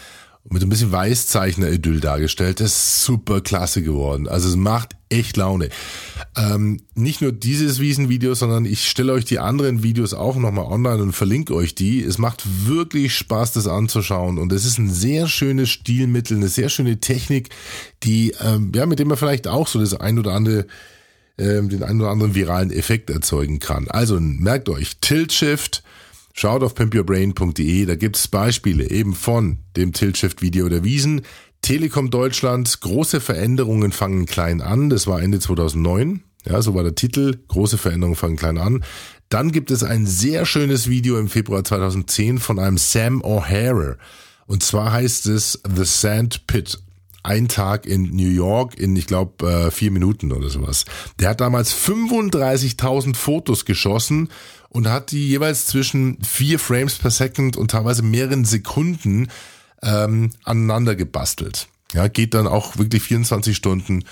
mit 0.50 0.63
ein 0.63 0.70
bisschen 0.70 0.91
Weißzeichner-Idyll 0.91 2.00
dargestellt. 2.00 2.60
Das 2.60 2.72
ist 2.72 3.03
super 3.05 3.41
klasse 3.41 3.84
geworden. 3.84 4.27
Also 4.27 4.50
es 4.50 4.55
macht 4.55 4.96
echt 5.10 5.38
Laune. 5.38 5.70
Ähm, 6.36 6.81
nicht 6.96 7.22
nur 7.22 7.31
dieses 7.31 7.79
Wiesenvideo, 7.79 8.34
sondern 8.34 8.65
ich 8.65 8.89
stelle 8.89 9.13
euch 9.13 9.25
die 9.25 9.39
anderen 9.39 9.84
Videos 9.84 10.13
auch 10.13 10.36
nochmal 10.38 10.65
online 10.65 11.03
und 11.03 11.12
verlinke 11.12 11.53
euch 11.53 11.75
die. 11.75 12.03
Es 12.03 12.17
macht 12.17 12.43
wirklich 12.65 13.15
Spaß, 13.15 13.53
das 13.53 13.67
anzuschauen. 13.67 14.39
Und 14.39 14.51
es 14.51 14.65
ist 14.65 14.79
ein 14.79 14.89
sehr 14.89 15.27
schönes 15.27 15.70
Stilmittel, 15.70 16.38
eine 16.38 16.50
sehr 16.50 16.70
schöne 16.70 17.00
Technik, 17.00 17.50
die, 18.03 18.34
ähm, 18.41 18.72
ja, 18.74 18.86
mit 18.88 18.98
dem 18.98 19.10
man 19.10 19.17
vielleicht 19.17 19.48
auch 19.48 19.67
so 19.67 19.79
das 19.79 19.93
ein 19.93 20.17
oder 20.17 20.34
andere 20.34 20.65
ähm, 21.42 21.70
den 21.70 21.84
einen 21.84 22.02
oder 22.02 22.12
anderen 22.12 22.36
viralen 22.36 22.72
Effekt 22.72 23.10
erzeugen 23.10 23.60
kann. 23.60 23.88
Also 23.90 24.20
merkt 24.20 24.70
euch, 24.70 24.98
Tilt 25.02 25.34
Shift, 25.34 25.84
Schaut 26.34 26.64
auf 26.64 26.76
pimpyourbrain.de, 26.76 27.86
da 27.86 27.96
gibt's 27.96 28.28
Beispiele 28.28 28.90
eben 28.90 29.14
von 29.14 29.60
dem 29.76 29.92
Tilt-Shift-Video 29.94 30.70
der 30.70 30.84
Wiesen. 30.84 31.24
Telekom 31.62 32.10
Deutschland, 32.10 32.80
große 32.82 33.20
Veränderungen 33.20 33.92
fangen 33.92 34.26
klein 34.26 34.62
an. 34.62 34.90
Das 34.90 35.08
war 35.08 35.22
Ende 35.22 35.40
2009. 35.40 36.24
Ja, 36.46 36.62
so 36.62 36.74
war 36.74 36.84
der 36.84 36.96
Titel. 36.96 37.38
Große 37.50 37.78
Veränderungen 37.78 38.16
fangen 38.16 38.38
klein 38.38 38.58
an. 38.58 38.84
Dann 39.30 39.52
gibt 39.52 39.72
es 39.72 39.84
ein 39.84 40.08
sehr 40.08 40.46
schönes 40.46 40.90
Video 40.90 41.20
im 41.20 41.30
Februar 41.30 41.64
2010 41.64 42.40
von 42.40 42.60
einem 42.60 42.78
Sam 42.78 43.22
O'Hara. 43.22 43.98
Und 44.48 44.64
zwar 44.64 44.92
heißt 44.92 45.28
es 45.28 45.62
The 45.76 45.86
Sand 45.86 46.48
Pit. 46.48 46.80
Ein 47.24 47.48
Tag 47.48 47.86
in 47.86 48.16
New 48.16 48.30
York 48.30 48.75
in, 48.75 48.96
ich 48.96 49.06
glaube, 49.08 49.48
äh, 49.48 49.72
vier 49.72 49.92
Minuten 49.92 50.32
oder 50.32 50.50
sowas. 50.50 50.86
Der 51.20 51.30
hat 51.30 51.42
damals 51.42 51.74
35.000 51.74 53.16
Fotos 53.16 53.66
geschossen 53.66 54.30
und 54.70 54.88
hat 54.88 55.12
die 55.12 55.28
jeweils 55.28 55.68
zwischen 55.68 56.18
vier 56.24 56.58
Frames 56.58 56.96
per 56.96 57.12
Second 57.12 57.58
und 57.58 57.72
teilweise 57.72 58.01
mehreren 58.01 58.46
Sekunden 58.46 59.28
ähm, 59.84 60.32
aneinander 60.44 60.96
gebastelt. 60.96 61.68
Ja, 61.94 62.08
geht 62.08 62.34
dann 62.34 62.48
auch 62.48 62.78
wirklich 62.78 63.04
24 63.04 63.56
Stunden 63.56 64.06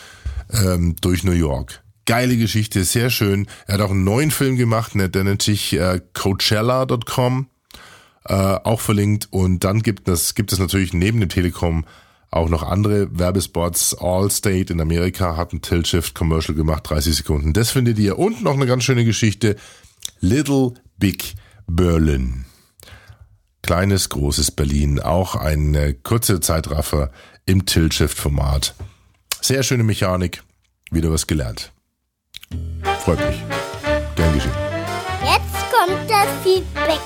ähm, 0.52 0.96
durch 1.02 1.24
New 1.24 1.32
York. 1.32 1.82
Geile 2.06 2.38
Geschichte, 2.38 2.84
sehr 2.84 3.10
schön. 3.10 3.48
Er 3.68 3.76
hat 3.76 3.82
auch 3.82 3.92
einen 3.92 4.04
neuen 4.04 4.32
Film 4.32 4.58
gemacht, 4.58 4.96
ne, 4.96 5.10
der 5.10 5.24
nennt 5.24 5.42
sich 5.42 5.74
äh, 5.74 6.02
Coachella.com, 6.14 7.48
äh, 8.26 8.34
auch 8.34 8.82
verlinkt. 8.82 9.28
Und 9.32 9.64
dann 9.64 9.82
gibt 9.82 10.08
es, 10.10 10.36
gibt 10.36 10.52
es 10.52 10.60
natürlich 10.60 10.94
neben 10.94 11.20
dem 11.20 11.30
Telekom 11.30 11.86
auch 12.32 12.50
noch 12.50 12.64
andere 12.64 13.08
Werbespots. 13.18 13.98
Allstate 14.00 14.72
in 14.72 14.82
Amerika 14.82 15.36
hat 15.36 15.54
ein 15.54 15.62
Tilt-Shift-Commercial 15.62 16.56
gemacht, 16.56 16.90
30 16.90 17.16
Sekunden. 17.16 17.54
Das 17.54 17.72
findet 17.72 17.98
ihr. 17.98 18.20
Und 18.20 18.44
noch 18.44 18.54
eine 18.54 18.68
ganz 18.68 18.84
schöne 18.84 19.06
Geschichte. 19.06 19.56
Little 20.20 20.74
Big 20.98 21.36
Berlin. 21.68 22.46
Kleines, 23.64 24.10
großes 24.10 24.52
Berlin. 24.52 25.00
Auch 25.00 25.36
ein 25.36 25.98
kurzer 26.04 26.42
Zeitraffer 26.42 27.12
im 27.46 27.66
Tilt-Shift-Format. 27.66 28.76
Sehr 29.42 29.64
schöne 29.64 29.84
Mechanik. 29.84 30.44
Wieder 30.92 31.12
was 31.12 31.28
gelernt. 31.28 31.72
Freut 33.04 33.20
mich. 33.20 33.42
Gern 34.16 34.34
geschehen. 34.34 34.52
Jetzt 35.24 35.72
kommt 35.72 36.10
das 36.10 36.28
Feedback. 36.44 37.00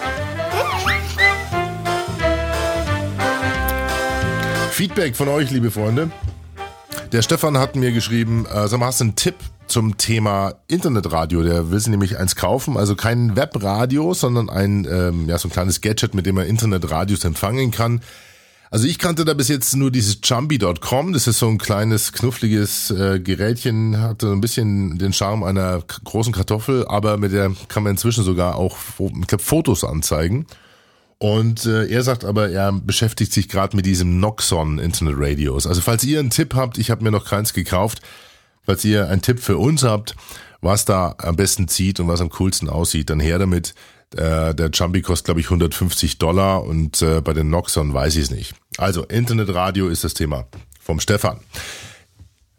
Feedback 4.73 5.15
von 5.15 5.27
euch, 5.27 5.51
liebe 5.51 5.69
Freunde. 5.69 6.09
Der 7.11 7.21
Stefan 7.21 7.59
hat 7.59 7.75
mir 7.75 7.91
geschrieben, 7.91 8.47
äh, 8.47 8.67
sag 8.67 8.79
mal, 8.79 8.87
hast 8.87 9.01
du 9.01 9.03
einen 9.03 9.15
Tipp 9.15 9.35
zum 9.67 9.99
Thema 9.99 10.55
Internetradio? 10.67 11.43
Der 11.43 11.69
will 11.69 11.77
sich 11.77 11.89
nämlich 11.89 12.17
eins 12.17 12.35
kaufen, 12.35 12.75
also 12.75 12.95
kein 12.95 13.35
Webradio, 13.35 14.15
sondern 14.15 14.49
ein, 14.49 14.87
ähm, 14.89 15.29
ja, 15.29 15.37
so 15.37 15.47
ein 15.47 15.51
kleines 15.51 15.81
Gadget, 15.81 16.15
mit 16.15 16.25
dem 16.25 16.33
man 16.33 16.47
Internetradios 16.47 17.23
empfangen 17.23 17.69
kann. 17.69 18.01
Also 18.71 18.87
ich 18.87 18.97
kannte 18.97 19.25
da 19.25 19.35
bis 19.35 19.47
jetzt 19.47 19.75
nur 19.75 19.91
dieses 19.91 20.17
Jumpy.com. 20.23 21.13
Das 21.13 21.27
ist 21.27 21.37
so 21.37 21.47
ein 21.49 21.59
kleines, 21.59 22.11
knuffliges 22.11 22.89
äh, 22.89 23.19
Gerätchen, 23.19 24.01
hat 24.01 24.21
so 24.21 24.31
ein 24.31 24.41
bisschen 24.41 24.97
den 24.97 25.13
Charme 25.13 25.43
einer 25.43 25.83
großen 26.03 26.33
Kartoffel, 26.33 26.87
aber 26.87 27.17
mit 27.17 27.31
der 27.31 27.51
kann 27.67 27.83
man 27.83 27.91
inzwischen 27.91 28.23
sogar 28.23 28.55
auch 28.55 28.75
ich 28.97 29.27
glaub, 29.27 29.41
Fotos 29.41 29.83
anzeigen. 29.83 30.47
Und 31.23 31.65
äh, 31.65 31.85
er 31.85 32.03
sagt 32.03 32.25
aber, 32.25 32.49
er 32.49 32.73
beschäftigt 32.73 33.31
sich 33.31 33.47
gerade 33.47 33.77
mit 33.77 33.85
diesem 33.85 34.19
Noxon 34.19 34.77
Internet 34.77 35.15
Radios. 35.17 35.65
Also 35.65 35.79
falls 35.79 36.03
ihr 36.03 36.19
einen 36.19 36.31
Tipp 36.31 36.53
habt, 36.53 36.77
ich 36.77 36.91
habe 36.91 37.01
mir 37.01 37.11
noch 37.11 37.23
keins 37.23 37.53
gekauft, 37.53 38.01
falls 38.65 38.83
ihr 38.83 39.07
einen 39.07 39.21
Tipp 39.21 39.39
für 39.39 39.57
uns 39.57 39.83
habt, 39.83 40.17
was 40.59 40.83
da 40.83 41.15
am 41.19 41.37
besten 41.37 41.69
zieht 41.69 42.01
und 42.01 42.09
was 42.09 42.19
am 42.19 42.27
coolsten 42.27 42.67
aussieht, 42.67 43.09
dann 43.09 43.21
her 43.21 43.39
damit. 43.39 43.73
Äh, 44.17 44.53
der 44.53 44.69
Jumpy 44.73 45.01
kostet, 45.01 45.27
glaube 45.27 45.39
ich, 45.39 45.45
150 45.45 46.17
Dollar 46.17 46.65
und 46.65 47.01
äh, 47.01 47.21
bei 47.21 47.31
den 47.31 47.49
Noxon 47.49 47.93
weiß 47.93 48.17
ich 48.17 48.23
es 48.23 48.29
nicht. 48.29 48.53
Also 48.77 49.05
Internetradio 49.05 49.87
ist 49.87 50.03
das 50.03 50.15
Thema 50.15 50.47
vom 50.81 50.99
Stefan. 50.99 51.39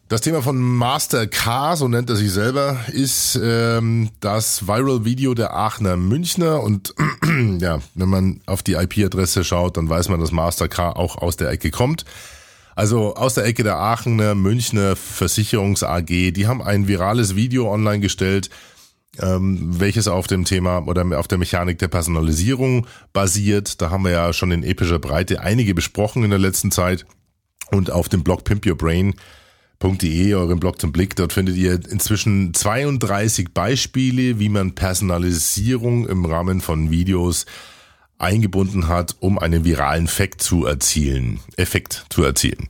Das 0.06 0.20
Thema 0.20 0.42
von 0.42 0.60
Master 0.60 1.26
K, 1.26 1.76
so 1.76 1.88
nennt 1.88 2.10
er 2.10 2.16
sich 2.16 2.30
selber, 2.30 2.76
ist 2.92 3.40
ähm, 3.42 4.10
das 4.20 4.68
Viral 4.68 5.06
Video 5.06 5.32
der 5.32 5.54
Aachener 5.54 5.96
Münchner. 5.96 6.62
Und 6.62 6.94
ja, 7.58 7.78
wenn 7.94 8.08
man 8.10 8.42
auf 8.44 8.62
die 8.62 8.74
IP-Adresse 8.74 9.44
schaut, 9.44 9.78
dann 9.78 9.88
weiß 9.88 10.10
man, 10.10 10.20
dass 10.20 10.30
Master 10.30 10.68
K 10.68 10.90
auch 10.90 11.16
aus 11.16 11.36
der 11.36 11.48
Ecke 11.48 11.70
kommt. 11.70 12.04
Also 12.76 13.14
aus 13.14 13.32
der 13.32 13.46
Ecke 13.46 13.62
der 13.62 13.78
Aachener 13.78 14.34
Münchner 14.34 14.94
Versicherungs 14.94 15.82
AG. 15.82 16.32
Die 16.32 16.46
haben 16.46 16.60
ein 16.60 16.86
virales 16.86 17.34
Video 17.34 17.72
online 17.72 18.00
gestellt, 18.00 18.50
ähm, 19.20 19.80
welches 19.80 20.06
auf 20.06 20.26
dem 20.26 20.44
Thema 20.44 20.86
oder 20.86 21.18
auf 21.18 21.28
der 21.28 21.38
Mechanik 21.38 21.78
der 21.78 21.88
Personalisierung 21.88 22.86
basiert. 23.14 23.80
Da 23.80 23.88
haben 23.88 24.04
wir 24.04 24.10
ja 24.10 24.34
schon 24.34 24.50
in 24.50 24.64
epischer 24.64 24.98
Breite 24.98 25.40
einige 25.40 25.74
besprochen 25.74 26.24
in 26.24 26.30
der 26.30 26.38
letzten 26.38 26.70
Zeit. 26.70 27.06
Und 27.70 27.90
auf 27.90 28.10
dem 28.10 28.22
Blog 28.22 28.44
Pimp 28.44 28.66
Your 28.66 28.76
Brain 28.76 29.14
De, 29.92 30.34
euren 30.34 30.58
Blog 30.58 30.80
zum 30.80 30.92
Blick. 30.92 31.14
Dort 31.14 31.34
findet 31.34 31.56
ihr 31.56 31.78
inzwischen 31.90 32.54
32 32.54 33.52
Beispiele, 33.52 34.38
wie 34.38 34.48
man 34.48 34.74
Personalisierung 34.74 36.08
im 36.08 36.24
Rahmen 36.24 36.62
von 36.62 36.90
Videos 36.90 37.44
eingebunden 38.16 38.88
hat, 38.88 39.16
um 39.20 39.38
einen 39.38 39.64
viralen 39.64 40.06
Effekt 40.06 40.42
zu 40.42 40.64
erzielen. 40.64 41.40
Effekt 41.56 42.06
zu 42.08 42.24
erzielen. 42.24 42.68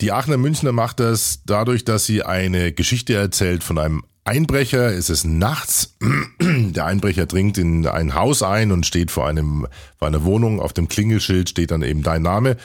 Die 0.00 0.12
Aachener 0.12 0.38
Münchner 0.38 0.72
macht 0.72 0.98
das 0.98 1.42
dadurch, 1.44 1.84
dass 1.84 2.06
sie 2.06 2.22
eine 2.22 2.72
Geschichte 2.72 3.14
erzählt 3.14 3.62
von 3.62 3.78
einem 3.78 4.04
Einbrecher. 4.24 4.86
Es 4.86 5.10
ist 5.10 5.26
nachts. 5.26 5.96
Der 6.40 6.86
Einbrecher 6.86 7.26
dringt 7.26 7.58
in 7.58 7.86
ein 7.86 8.14
Haus 8.14 8.42
ein 8.42 8.72
und 8.72 8.86
steht 8.86 9.10
vor 9.10 9.28
einem, 9.28 9.66
vor 9.98 10.08
einer 10.08 10.24
Wohnung. 10.24 10.60
Auf 10.60 10.72
dem 10.72 10.88
Klingelschild 10.88 11.50
steht 11.50 11.70
dann 11.70 11.82
eben 11.82 12.02
dein 12.02 12.22
Name. 12.22 12.56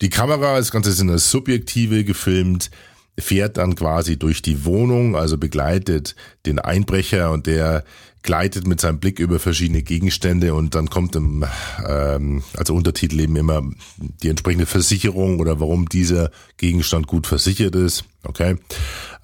Die 0.00 0.10
Kamera, 0.10 0.56
das 0.56 0.72
Ganze 0.72 0.90
ist 0.90 1.00
in 1.00 1.06
der 1.06 1.18
Subjektive 1.18 2.02
gefilmt 2.02 2.70
fährt 3.18 3.58
dann 3.58 3.74
quasi 3.74 4.18
durch 4.18 4.42
die 4.42 4.64
Wohnung, 4.64 5.16
also 5.16 5.36
begleitet 5.36 6.16
den 6.46 6.58
Einbrecher 6.58 7.30
und 7.30 7.46
der 7.46 7.84
gleitet 8.22 8.66
mit 8.66 8.80
seinem 8.80 9.00
Blick 9.00 9.18
über 9.18 9.38
verschiedene 9.38 9.82
Gegenstände 9.82 10.54
und 10.54 10.74
dann 10.74 10.88
kommt 10.88 11.16
im, 11.16 11.44
ähm, 11.86 12.42
also 12.56 12.74
Untertitel 12.74 13.20
eben 13.20 13.36
immer 13.36 13.62
die 13.98 14.28
entsprechende 14.28 14.66
Versicherung 14.66 15.40
oder 15.40 15.60
warum 15.60 15.88
dieser 15.88 16.30
Gegenstand 16.56 17.08
gut 17.08 17.26
versichert 17.26 17.74
ist. 17.74 18.04
Okay. 18.22 18.56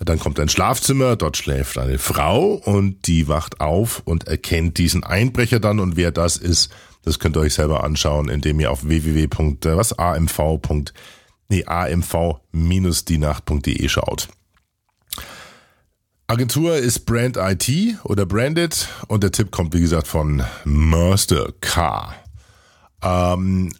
Dann 0.00 0.18
kommt 0.18 0.40
ein 0.40 0.48
Schlafzimmer, 0.48 1.16
dort 1.16 1.36
schläft 1.36 1.78
eine 1.78 1.98
Frau 1.98 2.54
und 2.54 3.06
die 3.06 3.28
wacht 3.28 3.60
auf 3.60 4.02
und 4.04 4.26
erkennt 4.26 4.78
diesen 4.78 5.04
Einbrecher 5.04 5.60
dann 5.60 5.78
und 5.78 5.96
wer 5.96 6.10
das 6.10 6.36
ist, 6.36 6.70
das 7.04 7.20
könnt 7.20 7.36
ihr 7.36 7.40
euch 7.40 7.54
selber 7.54 7.84
anschauen, 7.84 8.28
indem 8.28 8.58
ihr 8.60 8.70
auf 8.72 8.86
www. 8.86 9.28
Nee, 11.48 11.64
amv-dienacht.de 11.64 13.88
schaut. 13.88 14.28
Agentur 16.26 16.76
ist 16.76 17.06
Brand 17.06 17.38
IT 17.38 17.70
oder 18.04 18.26
Branded 18.26 18.88
und 19.08 19.22
der 19.22 19.32
Tipp 19.32 19.50
kommt 19.50 19.74
wie 19.74 19.80
gesagt 19.80 20.06
von 20.06 20.42
Master 20.64 21.52
Car. 21.60 22.14
Ähm, 23.02 23.72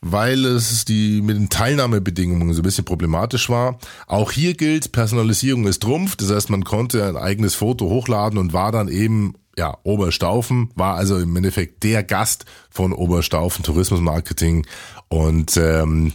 weil 0.00 0.44
es 0.44 0.84
die 0.84 1.20
mit 1.22 1.36
den 1.36 1.48
Teilnahmebedingungen 1.48 2.52
so 2.52 2.60
ein 2.60 2.62
bisschen 2.62 2.84
problematisch 2.84 3.50
war. 3.50 3.78
Auch 4.06 4.30
hier 4.30 4.54
gilt, 4.54 4.92
Personalisierung 4.92 5.66
ist 5.66 5.82
Trumpf. 5.82 6.16
Das 6.16 6.30
heißt, 6.30 6.50
man 6.50 6.64
konnte 6.64 7.04
ein 7.04 7.16
eigenes 7.16 7.54
Foto 7.54 7.86
hochladen 7.86 8.38
und 8.38 8.52
war 8.52 8.70
dann 8.70 8.88
eben 8.88 9.34
ja, 9.56 9.76
Oberstaufen, 9.82 10.70
war 10.76 10.94
also 10.94 11.18
im 11.18 11.34
Endeffekt 11.34 11.82
der 11.82 12.04
Gast 12.04 12.44
von 12.70 12.92
Oberstaufen 12.92 13.64
Tourismus 13.64 14.00
Marketing 14.00 14.64
und 15.08 15.56
ähm, 15.56 16.12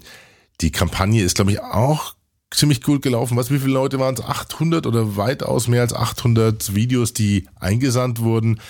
die 0.61 0.71
Kampagne 0.71 1.23
ist, 1.23 1.35
glaube 1.35 1.51
ich, 1.51 1.61
auch 1.61 2.15
ziemlich 2.53 2.81
gut 2.81 3.01
gelaufen. 3.01 3.35
Was, 3.37 3.51
wie 3.51 3.59
viele 3.59 3.73
Leute 3.73 3.99
waren 3.99 4.15
es? 4.15 4.21
800 4.21 4.87
oder 4.87 5.17
weitaus 5.17 5.67
mehr 5.67 5.81
als 5.81 5.93
800 5.93 6.73
Videos, 6.75 7.11
die 7.13 7.49
eingesandt 7.59 8.21
wurden. 8.21 8.61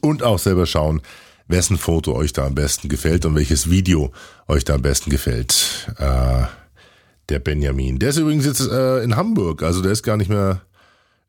und 0.01 0.23
auch 0.23 0.39
selber 0.39 0.65
schauen, 0.65 1.01
wessen 1.47 1.77
Foto 1.77 2.15
euch 2.15 2.33
da 2.33 2.45
am 2.45 2.55
besten 2.55 2.89
gefällt 2.89 3.25
und 3.25 3.35
welches 3.35 3.69
Video 3.69 4.11
euch 4.47 4.63
da 4.63 4.75
am 4.75 4.81
besten 4.81 5.09
gefällt. 5.09 5.91
Äh, 5.97 6.43
der 7.29 7.39
Benjamin. 7.39 7.99
Der 7.99 8.09
ist 8.09 8.17
übrigens 8.17 8.45
jetzt 8.45 8.67
äh, 8.67 9.01
in 9.03 9.15
Hamburg, 9.15 9.63
also 9.63 9.81
der 9.81 9.91
ist 9.91 10.03
gar 10.03 10.17
nicht 10.17 10.29
mehr 10.29 10.61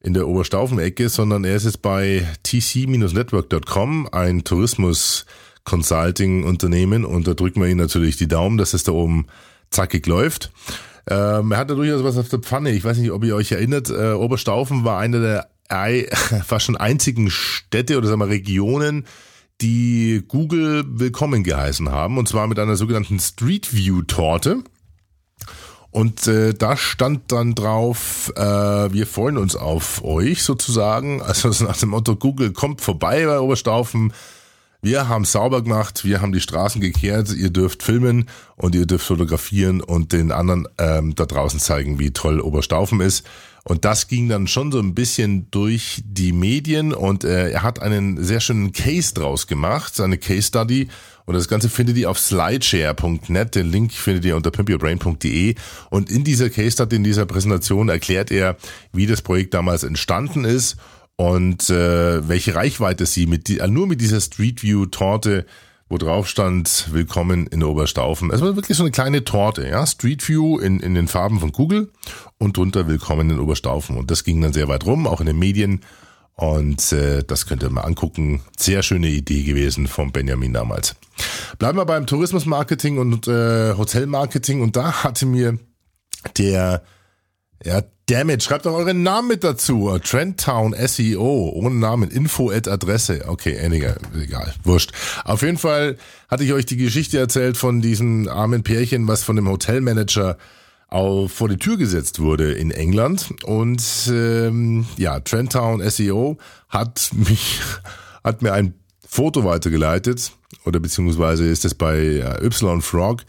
in 0.02 0.14
der 0.14 0.26
Oberstaufen-Ecke, 0.28 1.10
sondern 1.10 1.44
er 1.44 1.56
ist 1.56 1.64
jetzt 1.64 1.82
bei 1.82 2.26
tc-network.com, 2.42 4.08
ein 4.10 4.44
Tourismus-Consulting-Unternehmen 4.44 7.04
und 7.04 7.26
da 7.26 7.34
drücken 7.34 7.60
wir 7.60 7.68
ihn 7.68 7.76
natürlich 7.76 8.16
die 8.16 8.28
Daumen, 8.28 8.56
dass 8.56 8.72
es 8.72 8.84
da 8.84 8.92
oben 8.92 9.26
zackig 9.68 10.06
läuft. 10.06 10.52
Ähm, 11.06 11.52
er 11.52 11.58
hat 11.58 11.68
da 11.70 11.74
durchaus 11.74 12.02
was 12.02 12.16
auf 12.16 12.30
der 12.30 12.38
Pfanne. 12.38 12.72
Ich 12.72 12.82
weiß 12.82 12.96
nicht, 12.98 13.10
ob 13.10 13.22
ihr 13.24 13.36
euch 13.36 13.52
erinnert, 13.52 13.90
äh, 13.90 14.12
Oberstaufen 14.12 14.84
war 14.84 14.98
eine 14.98 15.20
der 15.20 15.50
fast 16.44 16.66
schon 16.66 16.76
einzigen 16.76 17.30
Städte 17.30 17.96
oder 17.96 18.08
sagen 18.08 18.20
wir 18.20 18.28
Regionen, 18.28 19.06
die 19.60 20.24
Google 20.26 20.84
willkommen 20.86 21.44
geheißen 21.44 21.90
haben, 21.90 22.18
und 22.18 22.28
zwar 22.28 22.46
mit 22.46 22.58
einer 22.58 22.76
sogenannten 22.76 23.18
Street 23.20 23.74
View 23.74 24.02
Torte. 24.02 24.64
Und 25.92 26.26
äh, 26.28 26.54
da 26.54 26.76
stand 26.76 27.32
dann 27.32 27.54
drauf, 27.54 28.32
äh, 28.36 28.40
wir 28.40 29.06
freuen 29.06 29.36
uns 29.36 29.56
auf 29.56 30.04
euch 30.04 30.42
sozusagen. 30.42 31.20
Also 31.30 31.48
nach 31.64 31.76
dem 31.76 31.90
Motto, 31.90 32.16
Google 32.16 32.52
kommt 32.52 32.80
vorbei 32.80 33.26
bei 33.26 33.40
Oberstaufen. 33.40 34.12
Wir 34.82 35.08
haben 35.08 35.26
sauber 35.26 35.62
gemacht, 35.62 36.04
wir 36.04 36.22
haben 36.22 36.32
die 36.32 36.40
Straßen 36.40 36.80
gekehrt, 36.80 37.34
ihr 37.34 37.50
dürft 37.50 37.82
filmen 37.82 38.30
und 38.56 38.74
ihr 38.74 38.86
dürft 38.86 39.06
fotografieren 39.06 39.82
und 39.82 40.12
den 40.12 40.32
anderen 40.32 40.66
ähm, 40.78 41.14
da 41.14 41.26
draußen 41.26 41.60
zeigen, 41.60 41.98
wie 41.98 42.12
toll 42.12 42.40
Oberstaufen 42.40 43.00
ist. 43.00 43.26
Und 43.64 43.84
das 43.84 44.08
ging 44.08 44.28
dann 44.28 44.46
schon 44.46 44.72
so 44.72 44.78
ein 44.78 44.94
bisschen 44.94 45.50
durch 45.50 46.02
die 46.04 46.32
Medien 46.32 46.94
und 46.94 47.24
äh, 47.24 47.50
er 47.50 47.62
hat 47.62 47.80
einen 47.80 48.22
sehr 48.22 48.40
schönen 48.40 48.72
Case 48.72 49.12
draus 49.14 49.46
gemacht, 49.46 49.94
seine 49.94 50.18
Case 50.18 50.48
Study. 50.48 50.88
Und 51.26 51.34
das 51.34 51.46
Ganze 51.46 51.68
findet 51.68 51.96
ihr 51.96 52.10
auf 52.10 52.18
slideshare.net. 52.18 53.54
Den 53.54 53.70
Link 53.70 53.92
findet 53.92 54.24
ihr 54.24 54.34
unter 54.34 54.50
pimpyourbrain.de. 54.50 55.54
Und 55.90 56.10
in 56.10 56.24
dieser 56.24 56.50
Case 56.50 56.72
Study, 56.72 56.96
in 56.96 57.04
dieser 57.04 57.26
Präsentation 57.26 57.88
erklärt 57.88 58.30
er, 58.30 58.56
wie 58.92 59.06
das 59.06 59.22
Projekt 59.22 59.54
damals 59.54 59.84
entstanden 59.84 60.44
ist 60.44 60.76
und 61.16 61.68
äh, 61.68 62.26
welche 62.28 62.54
Reichweite 62.54 63.04
sie 63.04 63.26
mit 63.26 63.48
die, 63.48 63.60
nur 63.68 63.86
mit 63.86 64.00
dieser 64.00 64.20
Street 64.20 64.62
View 64.62 64.86
Torte 64.86 65.44
wo 65.90 65.98
drauf 65.98 66.28
stand, 66.28 66.86
willkommen 66.92 67.48
in 67.48 67.64
Oberstaufen. 67.64 68.30
Es 68.30 68.40
war 68.40 68.54
wirklich 68.54 68.76
so 68.76 68.84
eine 68.84 68.92
kleine 68.92 69.24
Torte, 69.24 69.68
ja, 69.68 69.84
Street 69.84 70.26
View 70.26 70.60
in, 70.60 70.78
in 70.78 70.94
den 70.94 71.08
Farben 71.08 71.40
von 71.40 71.50
Google 71.50 71.90
und 72.38 72.56
drunter 72.56 72.86
willkommen 72.86 73.28
in 73.28 73.40
Oberstaufen. 73.40 73.96
Und 73.96 74.08
das 74.08 74.22
ging 74.22 74.40
dann 74.40 74.52
sehr 74.52 74.68
weit 74.68 74.86
rum, 74.86 75.08
auch 75.08 75.18
in 75.18 75.26
den 75.26 75.38
Medien. 75.38 75.80
Und 76.36 76.92
äh, 76.92 77.24
das 77.24 77.46
könnt 77.46 77.64
ihr 77.64 77.70
mal 77.70 77.80
angucken. 77.80 78.40
Sehr 78.56 78.84
schöne 78.84 79.08
Idee 79.08 79.42
gewesen 79.42 79.88
vom 79.88 80.12
Benjamin 80.12 80.52
damals. 80.52 80.94
Bleiben 81.58 81.76
wir 81.76 81.86
beim 81.86 82.06
Tourismusmarketing 82.06 82.98
und 82.98 83.26
äh, 83.26 83.74
Hotelmarketing. 83.76 84.62
Und 84.62 84.76
da 84.76 85.02
hatte 85.02 85.26
mir 85.26 85.58
der, 86.38 86.84
ja, 87.64 87.82
Dammit, 88.10 88.42
schreibt 88.42 88.66
doch 88.66 88.74
euren 88.74 89.04
Namen 89.04 89.28
mit 89.28 89.44
dazu. 89.44 89.96
Trendtown 90.02 90.74
SEO, 90.76 91.52
ohne 91.54 91.76
Namen, 91.76 92.10
Info 92.10 92.50
at 92.50 92.66
Adresse. 92.66 93.22
Okay, 93.28 93.56
einiger, 93.56 93.98
egal, 94.20 94.52
wurscht. 94.64 94.90
Auf 95.24 95.42
jeden 95.42 95.58
Fall 95.58 95.96
hatte 96.28 96.42
ich 96.42 96.52
euch 96.52 96.66
die 96.66 96.76
Geschichte 96.76 97.20
erzählt 97.20 97.56
von 97.56 97.80
diesem 97.80 98.26
armen 98.26 98.64
Pärchen, 98.64 99.06
was 99.06 99.22
von 99.22 99.36
dem 99.36 99.48
Hotelmanager 99.48 100.38
auf, 100.88 101.30
vor 101.30 101.48
die 101.48 101.58
Tür 101.58 101.76
gesetzt 101.76 102.18
wurde 102.18 102.50
in 102.52 102.72
England. 102.72 103.32
Und 103.44 103.80
ähm, 104.08 104.86
ja, 104.96 105.20
Trendtown 105.20 105.88
SEO 105.88 106.36
hat 106.68 107.10
mich, 107.12 107.60
hat 108.24 108.42
mir 108.42 108.54
ein 108.54 108.74
Foto 109.08 109.44
weitergeleitet, 109.44 110.32
oder 110.64 110.80
beziehungsweise 110.80 111.46
ist 111.46 111.64
es 111.64 111.76
bei 111.76 111.96
äh, 111.96 112.44
Y-Frog, 112.44 113.22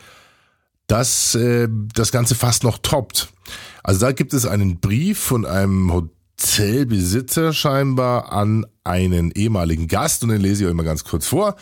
dass 0.88 1.36
äh, 1.36 1.68
das 1.94 2.12
Ganze 2.12 2.34
fast 2.34 2.64
noch 2.64 2.80
toppt. 2.80 3.32
Also 3.84 4.02
da 4.02 4.12
gibt 4.12 4.34
es 4.34 4.46
einen 4.46 4.80
Brief 4.80 5.20
von 5.20 5.46
einem 5.46 5.92
Hotelbesitzer 5.92 7.54
scheinbar 7.54 8.32
an 8.32 8.66
einen 8.84 9.32
ehemaligen 9.32 9.88
Gast 9.88 10.24
und 10.24 10.30
den 10.30 10.42
lese 10.42 10.64
ich 10.64 10.70
euch 10.70 10.76
mal 10.76 10.84
ganz 10.84 11.04
kurz 11.04 11.28
vor. 11.28 11.56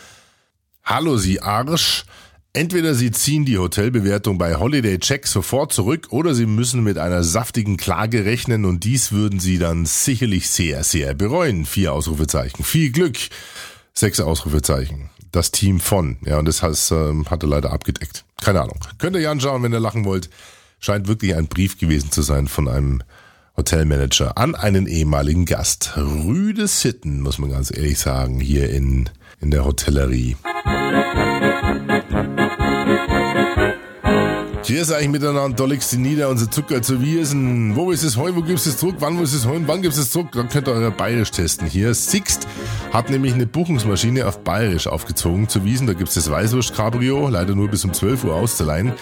Hallo 0.84 1.16
Sie 1.16 1.40
Arsch. 1.40 2.04
Entweder 2.52 2.96
Sie 2.96 3.12
ziehen 3.12 3.44
die 3.44 3.58
Hotelbewertung 3.58 4.36
bei 4.36 4.56
Holiday 4.56 4.98
Check 4.98 5.28
sofort 5.28 5.72
zurück 5.72 6.08
oder 6.10 6.34
Sie 6.34 6.46
müssen 6.46 6.82
mit 6.82 6.98
einer 6.98 7.22
saftigen 7.22 7.76
Klage 7.76 8.24
rechnen 8.24 8.64
und 8.64 8.82
dies 8.82 9.12
würden 9.12 9.38
Sie 9.38 9.58
dann 9.58 9.86
sicherlich 9.86 10.50
sehr, 10.50 10.82
sehr 10.82 11.14
bereuen. 11.14 11.64
Vier 11.64 11.92
Ausrufezeichen. 11.92 12.64
Viel 12.64 12.90
Glück. 12.90 13.16
Sechs 13.94 14.18
Ausrufezeichen. 14.18 15.10
Das 15.30 15.52
Team 15.52 15.78
von. 15.78 16.16
Ja, 16.24 16.40
und 16.40 16.46
das 16.46 16.60
heißt, 16.60 16.90
ähm, 16.90 17.30
hat 17.30 17.44
er 17.44 17.48
leider 17.48 17.72
abgedeckt. 17.72 18.24
Keine 18.42 18.62
Ahnung. 18.62 18.80
Könnt 18.98 19.14
ihr 19.14 19.22
ja 19.22 19.30
anschauen, 19.30 19.62
wenn 19.62 19.72
ihr 19.72 19.78
lachen 19.78 20.04
wollt. 20.04 20.28
Scheint 20.80 21.08
wirklich 21.08 21.36
ein 21.36 21.46
Brief 21.46 21.78
gewesen 21.78 22.10
zu 22.10 22.22
sein 22.22 22.48
von 22.48 22.68
einem 22.68 23.02
Hotelmanager 23.56 24.38
an 24.38 24.54
einen 24.54 24.86
ehemaligen 24.86 25.44
Gast. 25.44 25.92
Rüde 25.96 26.66
Sitten, 26.66 27.20
muss 27.20 27.38
man 27.38 27.50
ganz 27.50 27.70
ehrlich 27.70 27.98
sagen, 27.98 28.40
hier 28.40 28.70
in, 28.70 29.10
in 29.40 29.50
der 29.50 29.64
Hotellerie. 29.64 30.36
Hier 34.70 34.84
sage 34.84 35.02
ich 35.02 35.08
miteinander, 35.08 35.56
da 35.56 35.64
legst 35.64 35.92
du 35.92 35.98
nieder, 35.98 36.28
unser 36.28 36.48
Zucker 36.48 36.80
zu 36.80 37.02
Wiesen. 37.02 37.74
Wo 37.74 37.90
ist 37.90 38.04
es 38.04 38.16
heu, 38.16 38.30
wo 38.36 38.40
gibt's 38.40 38.66
es 38.66 38.76
zurück, 38.76 38.94
wann 39.00 39.14
muss 39.14 39.32
es 39.32 39.44
holen, 39.44 39.64
wann 39.66 39.82
gibt's 39.82 39.98
es 39.98 40.12
zurück? 40.12 40.28
Dann 40.32 40.48
könnt 40.48 40.68
ihr 40.68 40.74
eure 40.74 40.92
Bayerisch 40.92 41.32
testen. 41.32 41.66
Hier, 41.66 41.92
Sixt 41.92 42.46
hat 42.92 43.10
nämlich 43.10 43.34
eine 43.34 43.46
Buchungsmaschine 43.46 44.28
auf 44.28 44.44
Bayerisch 44.44 44.86
aufgezogen 44.86 45.48
zu 45.48 45.64
Wiesen. 45.64 45.88
Da 45.88 45.94
gibt's 45.94 46.14
das 46.14 46.30
Weißwurst 46.30 46.72
Cabrio, 46.72 47.28
leider 47.28 47.56
nur 47.56 47.66
bis 47.66 47.84
um 47.84 47.92
12 47.92 48.22
Uhr 48.22 48.34
auszuleihen. 48.36 48.92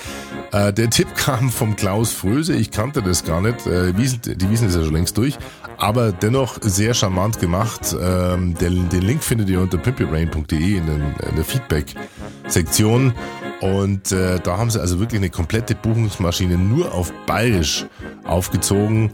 Äh, 0.53 0.73
der 0.73 0.89
Tipp 0.91 1.15
kam 1.15 1.51
vom 1.51 1.77
Klaus 1.77 2.13
Fröse, 2.13 2.57
ich 2.57 2.71
kannte 2.71 3.03
das 3.03 3.27
gar 3.27 3.43
nicht. 3.43 3.67
Äh, 3.67 3.95
Wiesen, 3.99 4.21
die 4.25 4.49
Wiesen 4.49 4.69
ist 4.69 4.75
ja 4.75 4.83
schon 4.83 4.95
längst 4.95 5.19
durch, 5.19 5.37
aber 5.77 6.13
dennoch 6.13 6.57
sehr 6.63 6.95
charmant 6.95 7.41
gemacht. 7.41 7.95
Ähm, 8.01 8.55
den, 8.55 8.89
den 8.89 9.03
Link 9.03 9.23
findet 9.23 9.51
ihr 9.51 9.61
unter 9.61 9.77
pimpybrain.de 9.77 10.79
in, 10.79 10.89
in 10.89 11.37
der 11.37 11.45
Feedback-Sektion. 11.45 13.13
Und 13.61 14.13
äh, 14.13 14.39
da 14.41 14.57
haben 14.57 14.71
sie 14.71 14.81
also 14.81 15.01
wirklich 15.01 15.21
eine 15.21 15.31
komplette 15.31 15.75
Buchungsmaschine 15.75 16.57
nur 16.57 16.95
auf 16.95 17.13
Bayerisch 17.27 17.87
aufgezogen. 18.25 19.13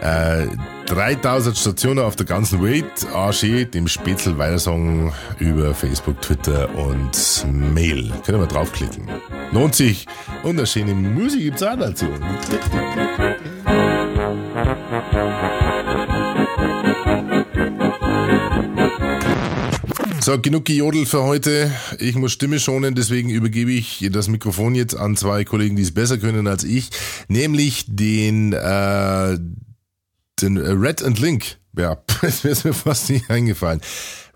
Äh, 0.00 0.46
3000 0.86 1.56
Stationen 1.56 2.04
auf 2.04 2.14
der 2.14 2.26
ganzen 2.26 2.62
Welt. 2.62 3.06
Archie, 3.14 3.64
dem 3.64 3.88
Spätzl 3.88 4.36
weitersagen 4.38 5.12
über 5.38 5.74
Facebook, 5.74 6.20
Twitter 6.20 6.68
und 6.76 7.46
Mail. 7.50 8.12
Ihr 8.28 8.36
mal 8.36 8.46
draufklicken. 8.46 9.08
Lohnt 9.52 9.74
sich. 9.74 10.06
Und 10.42 10.58
eine 10.58 10.66
schöne 10.66 10.94
Musik 10.94 11.40
gibt's 11.40 11.62
auch 11.62 11.76
dazu. 11.76 12.06
So, 20.24 20.40
genug 20.40 20.64
gejodelt 20.64 21.06
für 21.06 21.22
heute. 21.22 21.70
Ich 21.98 22.14
muss 22.14 22.32
Stimme 22.32 22.58
schonen, 22.58 22.94
deswegen 22.94 23.28
übergebe 23.28 23.70
ich 23.70 24.08
das 24.10 24.28
Mikrofon 24.28 24.74
jetzt 24.74 24.96
an 24.96 25.18
zwei 25.18 25.44
Kollegen, 25.44 25.76
die 25.76 25.82
es 25.82 25.92
besser 25.92 26.16
können 26.16 26.46
als 26.46 26.64
ich, 26.64 26.88
nämlich 27.28 27.84
den, 27.86 28.54
äh, 28.54 29.38
den 30.40 30.56
äh, 30.56 30.70
Red 30.70 31.02
and 31.02 31.18
Link. 31.18 31.56
Ja, 31.76 31.98
das 32.22 32.44
wäre 32.44 32.56
mir 32.64 32.74
fast 32.74 33.10
nicht 33.10 33.30
eingefallen. 33.30 33.80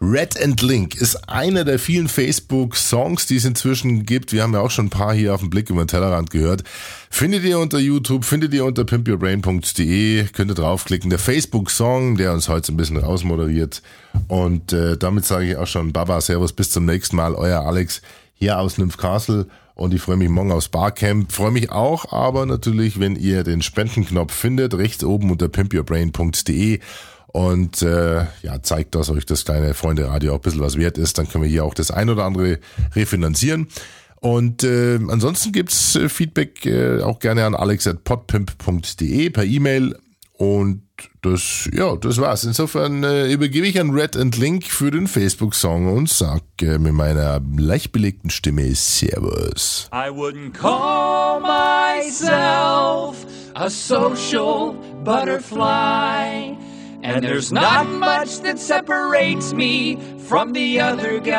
Red 0.00 0.40
and 0.40 0.62
Link 0.62 0.94
ist 0.94 1.28
einer 1.28 1.64
der 1.64 1.78
vielen 1.80 2.06
Facebook-Songs, 2.06 3.26
die 3.26 3.36
es 3.36 3.44
inzwischen 3.44 4.06
gibt. 4.06 4.32
Wir 4.32 4.44
haben 4.44 4.54
ja 4.54 4.60
auch 4.60 4.70
schon 4.70 4.86
ein 4.86 4.90
paar 4.90 5.12
hier 5.12 5.34
auf 5.34 5.40
dem 5.40 5.50
Blick 5.50 5.70
über 5.70 5.84
den 5.84 5.88
Tellerrand 5.88 6.30
gehört. 6.30 6.62
Findet 7.10 7.42
ihr 7.42 7.58
unter 7.58 7.80
YouTube, 7.80 8.24
findet 8.24 8.54
ihr 8.54 8.64
unter 8.64 8.84
pimpyourbrain.de, 8.84 10.24
könnt 10.26 10.50
ihr 10.52 10.54
draufklicken. 10.54 11.10
Der 11.10 11.18
Facebook-Song, 11.18 12.16
der 12.16 12.32
uns 12.32 12.48
heute 12.48 12.72
ein 12.72 12.76
bisschen 12.76 12.96
rausmoderiert. 12.96 13.82
Und 14.28 14.72
äh, 14.72 14.96
damit 14.96 15.24
sage 15.24 15.50
ich 15.50 15.56
auch 15.56 15.66
schon 15.66 15.92
Baba, 15.92 16.20
Servus, 16.20 16.52
bis 16.52 16.70
zum 16.70 16.84
nächsten 16.84 17.16
Mal. 17.16 17.34
Euer 17.34 17.60
Alex 17.66 18.00
hier 18.34 18.58
aus 18.60 18.78
Nymph 18.78 18.98
Castle. 18.98 19.46
Und 19.78 19.94
ich 19.94 20.02
freue 20.02 20.16
mich 20.16 20.28
morgen 20.28 20.50
aufs 20.50 20.68
Barcamp. 20.68 21.30
Freue 21.30 21.52
mich 21.52 21.70
auch, 21.70 22.12
aber 22.12 22.46
natürlich, 22.46 22.98
wenn 22.98 23.14
ihr 23.14 23.44
den 23.44 23.62
Spendenknopf 23.62 24.34
findet, 24.34 24.74
rechts 24.74 25.04
oben 25.04 25.30
unter 25.30 25.48
pimpyourbrain.de 25.48 26.80
und 27.28 27.82
äh, 27.82 28.26
ja, 28.42 28.60
zeigt, 28.60 28.96
dass 28.96 29.08
euch 29.08 29.24
das 29.24 29.44
kleine 29.44 29.74
Freunde 29.74 30.08
Radio 30.08 30.32
auch 30.32 30.38
ein 30.38 30.42
bisschen 30.42 30.62
was 30.62 30.78
wert 30.78 30.98
ist, 30.98 31.16
dann 31.18 31.28
können 31.28 31.44
wir 31.44 31.50
hier 31.50 31.64
auch 31.64 31.74
das 31.74 31.92
ein 31.92 32.10
oder 32.10 32.24
andere 32.24 32.58
refinanzieren. 32.96 33.68
Und 34.16 34.64
äh, 34.64 34.98
ansonsten 35.10 35.52
gibt's 35.52 35.94
äh, 35.94 36.08
Feedback 36.08 36.66
äh, 36.66 37.00
auch 37.02 37.20
gerne 37.20 37.44
an 37.44 37.54
alex.podpimp.de 37.54 39.30
per 39.30 39.44
E-Mail. 39.44 39.96
Und 40.32 40.87
das, 41.22 41.68
ja, 41.72 41.96
das 41.96 42.20
war's. 42.20 42.44
Insofern 42.44 43.02
äh, 43.04 43.32
übergebe 43.32 43.66
ich 43.66 43.80
an 43.80 43.90
Red 43.90 44.16
and 44.16 44.36
Link 44.36 44.64
für 44.64 44.90
den 44.90 45.06
Facebook-Song 45.06 45.94
und 45.94 46.08
sag 46.08 46.42
äh, 46.62 46.78
mit 46.78 46.92
meiner 46.92 47.40
leicht 47.56 47.92
belegten 47.92 48.30
Stimme 48.30 48.74
Servus. 48.74 49.88
I 49.92 50.10
wouldn't 50.10 50.52
call 50.52 51.40
myself 51.40 53.16
a 53.54 53.68
social 53.68 54.74
butterfly. 55.04 56.56
And 57.02 57.22
there's 57.22 57.52
not 57.52 57.86
much 57.88 58.40
that 58.42 58.58
separates 58.58 59.54
me 59.54 59.98
from 60.28 60.52
the 60.52 60.80
other 60.80 61.20
guy. 61.20 61.38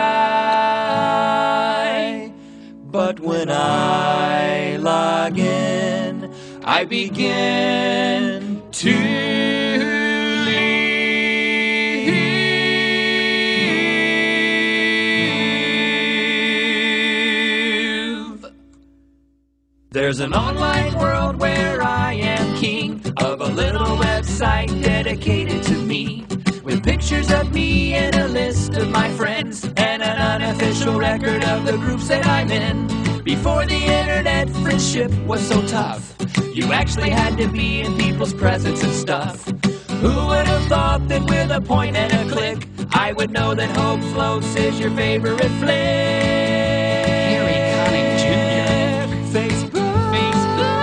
But 2.92 3.20
when 3.20 3.52
I 3.52 4.78
log 4.78 5.38
in, 5.38 6.34
I 6.64 6.86
begin 6.86 8.49
to 8.80 8.96
leave. 10.46 10.70
There's 19.92 20.22
an 20.22 20.34
online 20.34 20.98
world 20.98 21.36
where 21.42 21.82
I 21.82 22.14
am 22.14 22.56
king 22.56 23.02
of 23.18 23.42
a 23.42 23.48
little 23.48 23.98
website 23.98 24.82
dedicated 24.82 25.62
to 25.64 25.74
me. 25.74 26.26
With 26.64 26.82
pictures 26.82 27.30
of 27.34 27.54
me 27.54 27.96
and 27.96 28.16
a 28.16 28.30
list 28.30 28.76
of 28.76 28.90
my 28.92 29.12
friends 29.12 29.66
and 29.76 30.02
an 30.02 30.42
unofficial 30.42 30.98
record 30.98 31.44
of 31.44 31.66
the 31.66 31.76
groups 31.76 32.08
that 32.08 32.26
I'm 32.26 32.50
in. 32.50 33.09
Before 33.36 33.64
the 33.64 33.76
internet, 33.76 34.50
friendship 34.50 35.12
was 35.28 35.48
so 35.48 35.62
tough. 35.68 36.16
You 36.52 36.74
actually 36.74 37.12
had 37.12 37.38
to 37.38 37.48
be 37.48 37.82
in 37.82 37.96
people's 37.96 38.34
presence 38.34 38.82
and 38.82 38.92
stuff. 38.92 39.46
Who 40.02 40.08
would 40.30 40.48
have 40.48 40.68
thought 40.68 41.08
that 41.10 41.22
with 41.30 41.52
a 41.52 41.62
point 41.62 41.96
and 41.96 42.12
a 42.12 42.26
click, 42.34 42.68
I 42.92 43.14
would 43.14 43.30
know 43.30 43.54
that 43.54 43.70
Hope 43.78 44.02
Floats 44.14 44.56
is 44.56 44.80
your 44.80 44.90
favorite 44.96 45.52
flick? 45.62 45.70
Harry 47.30 47.54
Connick 47.76 48.18
Jr. 48.24 49.06
Facebook. 49.38 50.12
Facebook. 50.16 50.80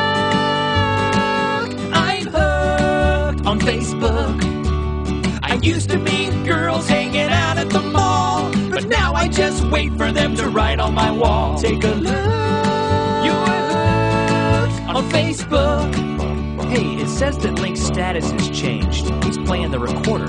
I'm 1.92 2.26
hooked 2.26 3.44
on 3.44 3.58
Facebook. 3.58 4.40
I 5.42 5.54
used 5.62 5.90
to 5.90 5.98
meet 5.98 6.30
girls 6.44 6.86
hanging 6.88 7.15
I 9.26 9.28
just 9.28 9.64
wait 9.64 9.90
for 9.94 10.12
them 10.12 10.36
to 10.36 10.48
write 10.48 10.78
on 10.78 10.94
my 10.94 11.10
wall. 11.10 11.58
Take 11.58 11.82
a 11.82 11.88
look. 11.88 12.14
You're 13.24 13.34
hooked 13.34 14.82
on 14.88 15.02
Facebook. 15.10 15.92
Hey, 16.68 16.94
it 17.02 17.08
says 17.08 17.36
that 17.38 17.58
Link's 17.58 17.80
status 17.80 18.30
has 18.30 18.48
changed. 18.50 19.12
He's 19.24 19.36
playing 19.38 19.72
the 19.72 19.80
recorder. 19.80 20.28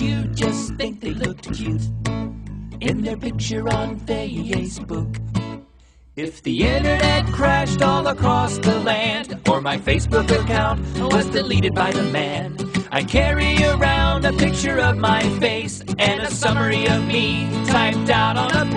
You 0.00 0.24
just 0.34 0.74
think 0.74 1.00
they 1.00 1.12
looked 1.14 1.52
cute? 1.54 1.82
In 2.80 3.02
their 3.02 3.16
picture 3.16 3.68
on 3.68 3.98
Facebook. 4.00 5.20
If 6.16 6.42
the 6.42 6.66
internet 6.66 7.26
crashed 7.32 7.82
all 7.82 8.06
across 8.06 8.58
the 8.58 8.78
land, 8.80 9.40
or 9.48 9.60
my 9.60 9.76
Facebook 9.78 10.30
account 10.30 10.80
was 11.12 11.26
deleted 11.26 11.74
by 11.74 11.92
the 11.92 12.02
man, 12.04 12.56
I 12.90 13.04
carry 13.04 13.62
around 13.64 14.24
a 14.24 14.32
picture 14.32 14.78
of 14.78 14.96
my 14.96 15.22
face 15.40 15.82
and 15.98 16.22
a 16.22 16.30
summary 16.30 16.86
of 16.88 17.06
me 17.06 17.48
typed 17.66 18.10
out 18.10 18.36
on 18.36 18.50
a 18.52 18.64
page. 18.64 18.76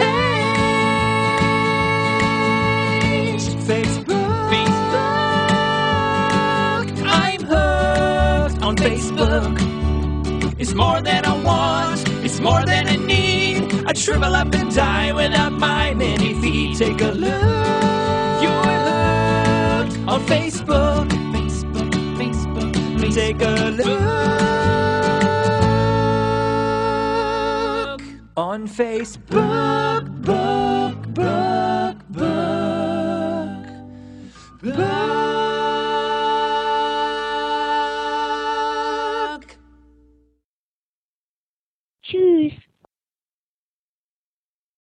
Facebook, 3.67 4.49
Facebook, 4.51 4.99
I'm 7.05 7.41
hooked 7.41 8.61
on 8.63 8.75
Facebook. 8.75 9.68
It's 10.69 10.77
more 10.77 11.01
than 11.01 11.25
I 11.25 11.33
want, 11.43 12.07
it's 12.23 12.39
more 12.39 12.63
than 12.63 12.87
I 12.87 12.95
need. 12.95 13.73
I'd 13.87 13.97
shrivel 13.97 14.35
up 14.35 14.53
and 14.53 14.71
die 14.71 15.11
without 15.11 15.51
my 15.51 15.95
many 15.95 16.35
feet. 16.39 16.77
Take 16.77 17.01
a 17.01 17.07
look, 17.07 18.43
you're 18.43 18.77
hooked 18.85 19.97
on 20.07 20.21
Facebook. 20.27 21.09
Facebook, 21.33 21.91
Facebook, 22.19 22.71
Facebook. 23.01 23.13
Take 23.15 23.41
a 23.41 23.71
look 23.71 23.99
on 28.37 28.67
Facebook. 28.67 29.25
Book. 29.27 30.05
Book, 30.21 31.15
book, 31.15 31.97
book, 32.11 33.65
book. 34.61 35.18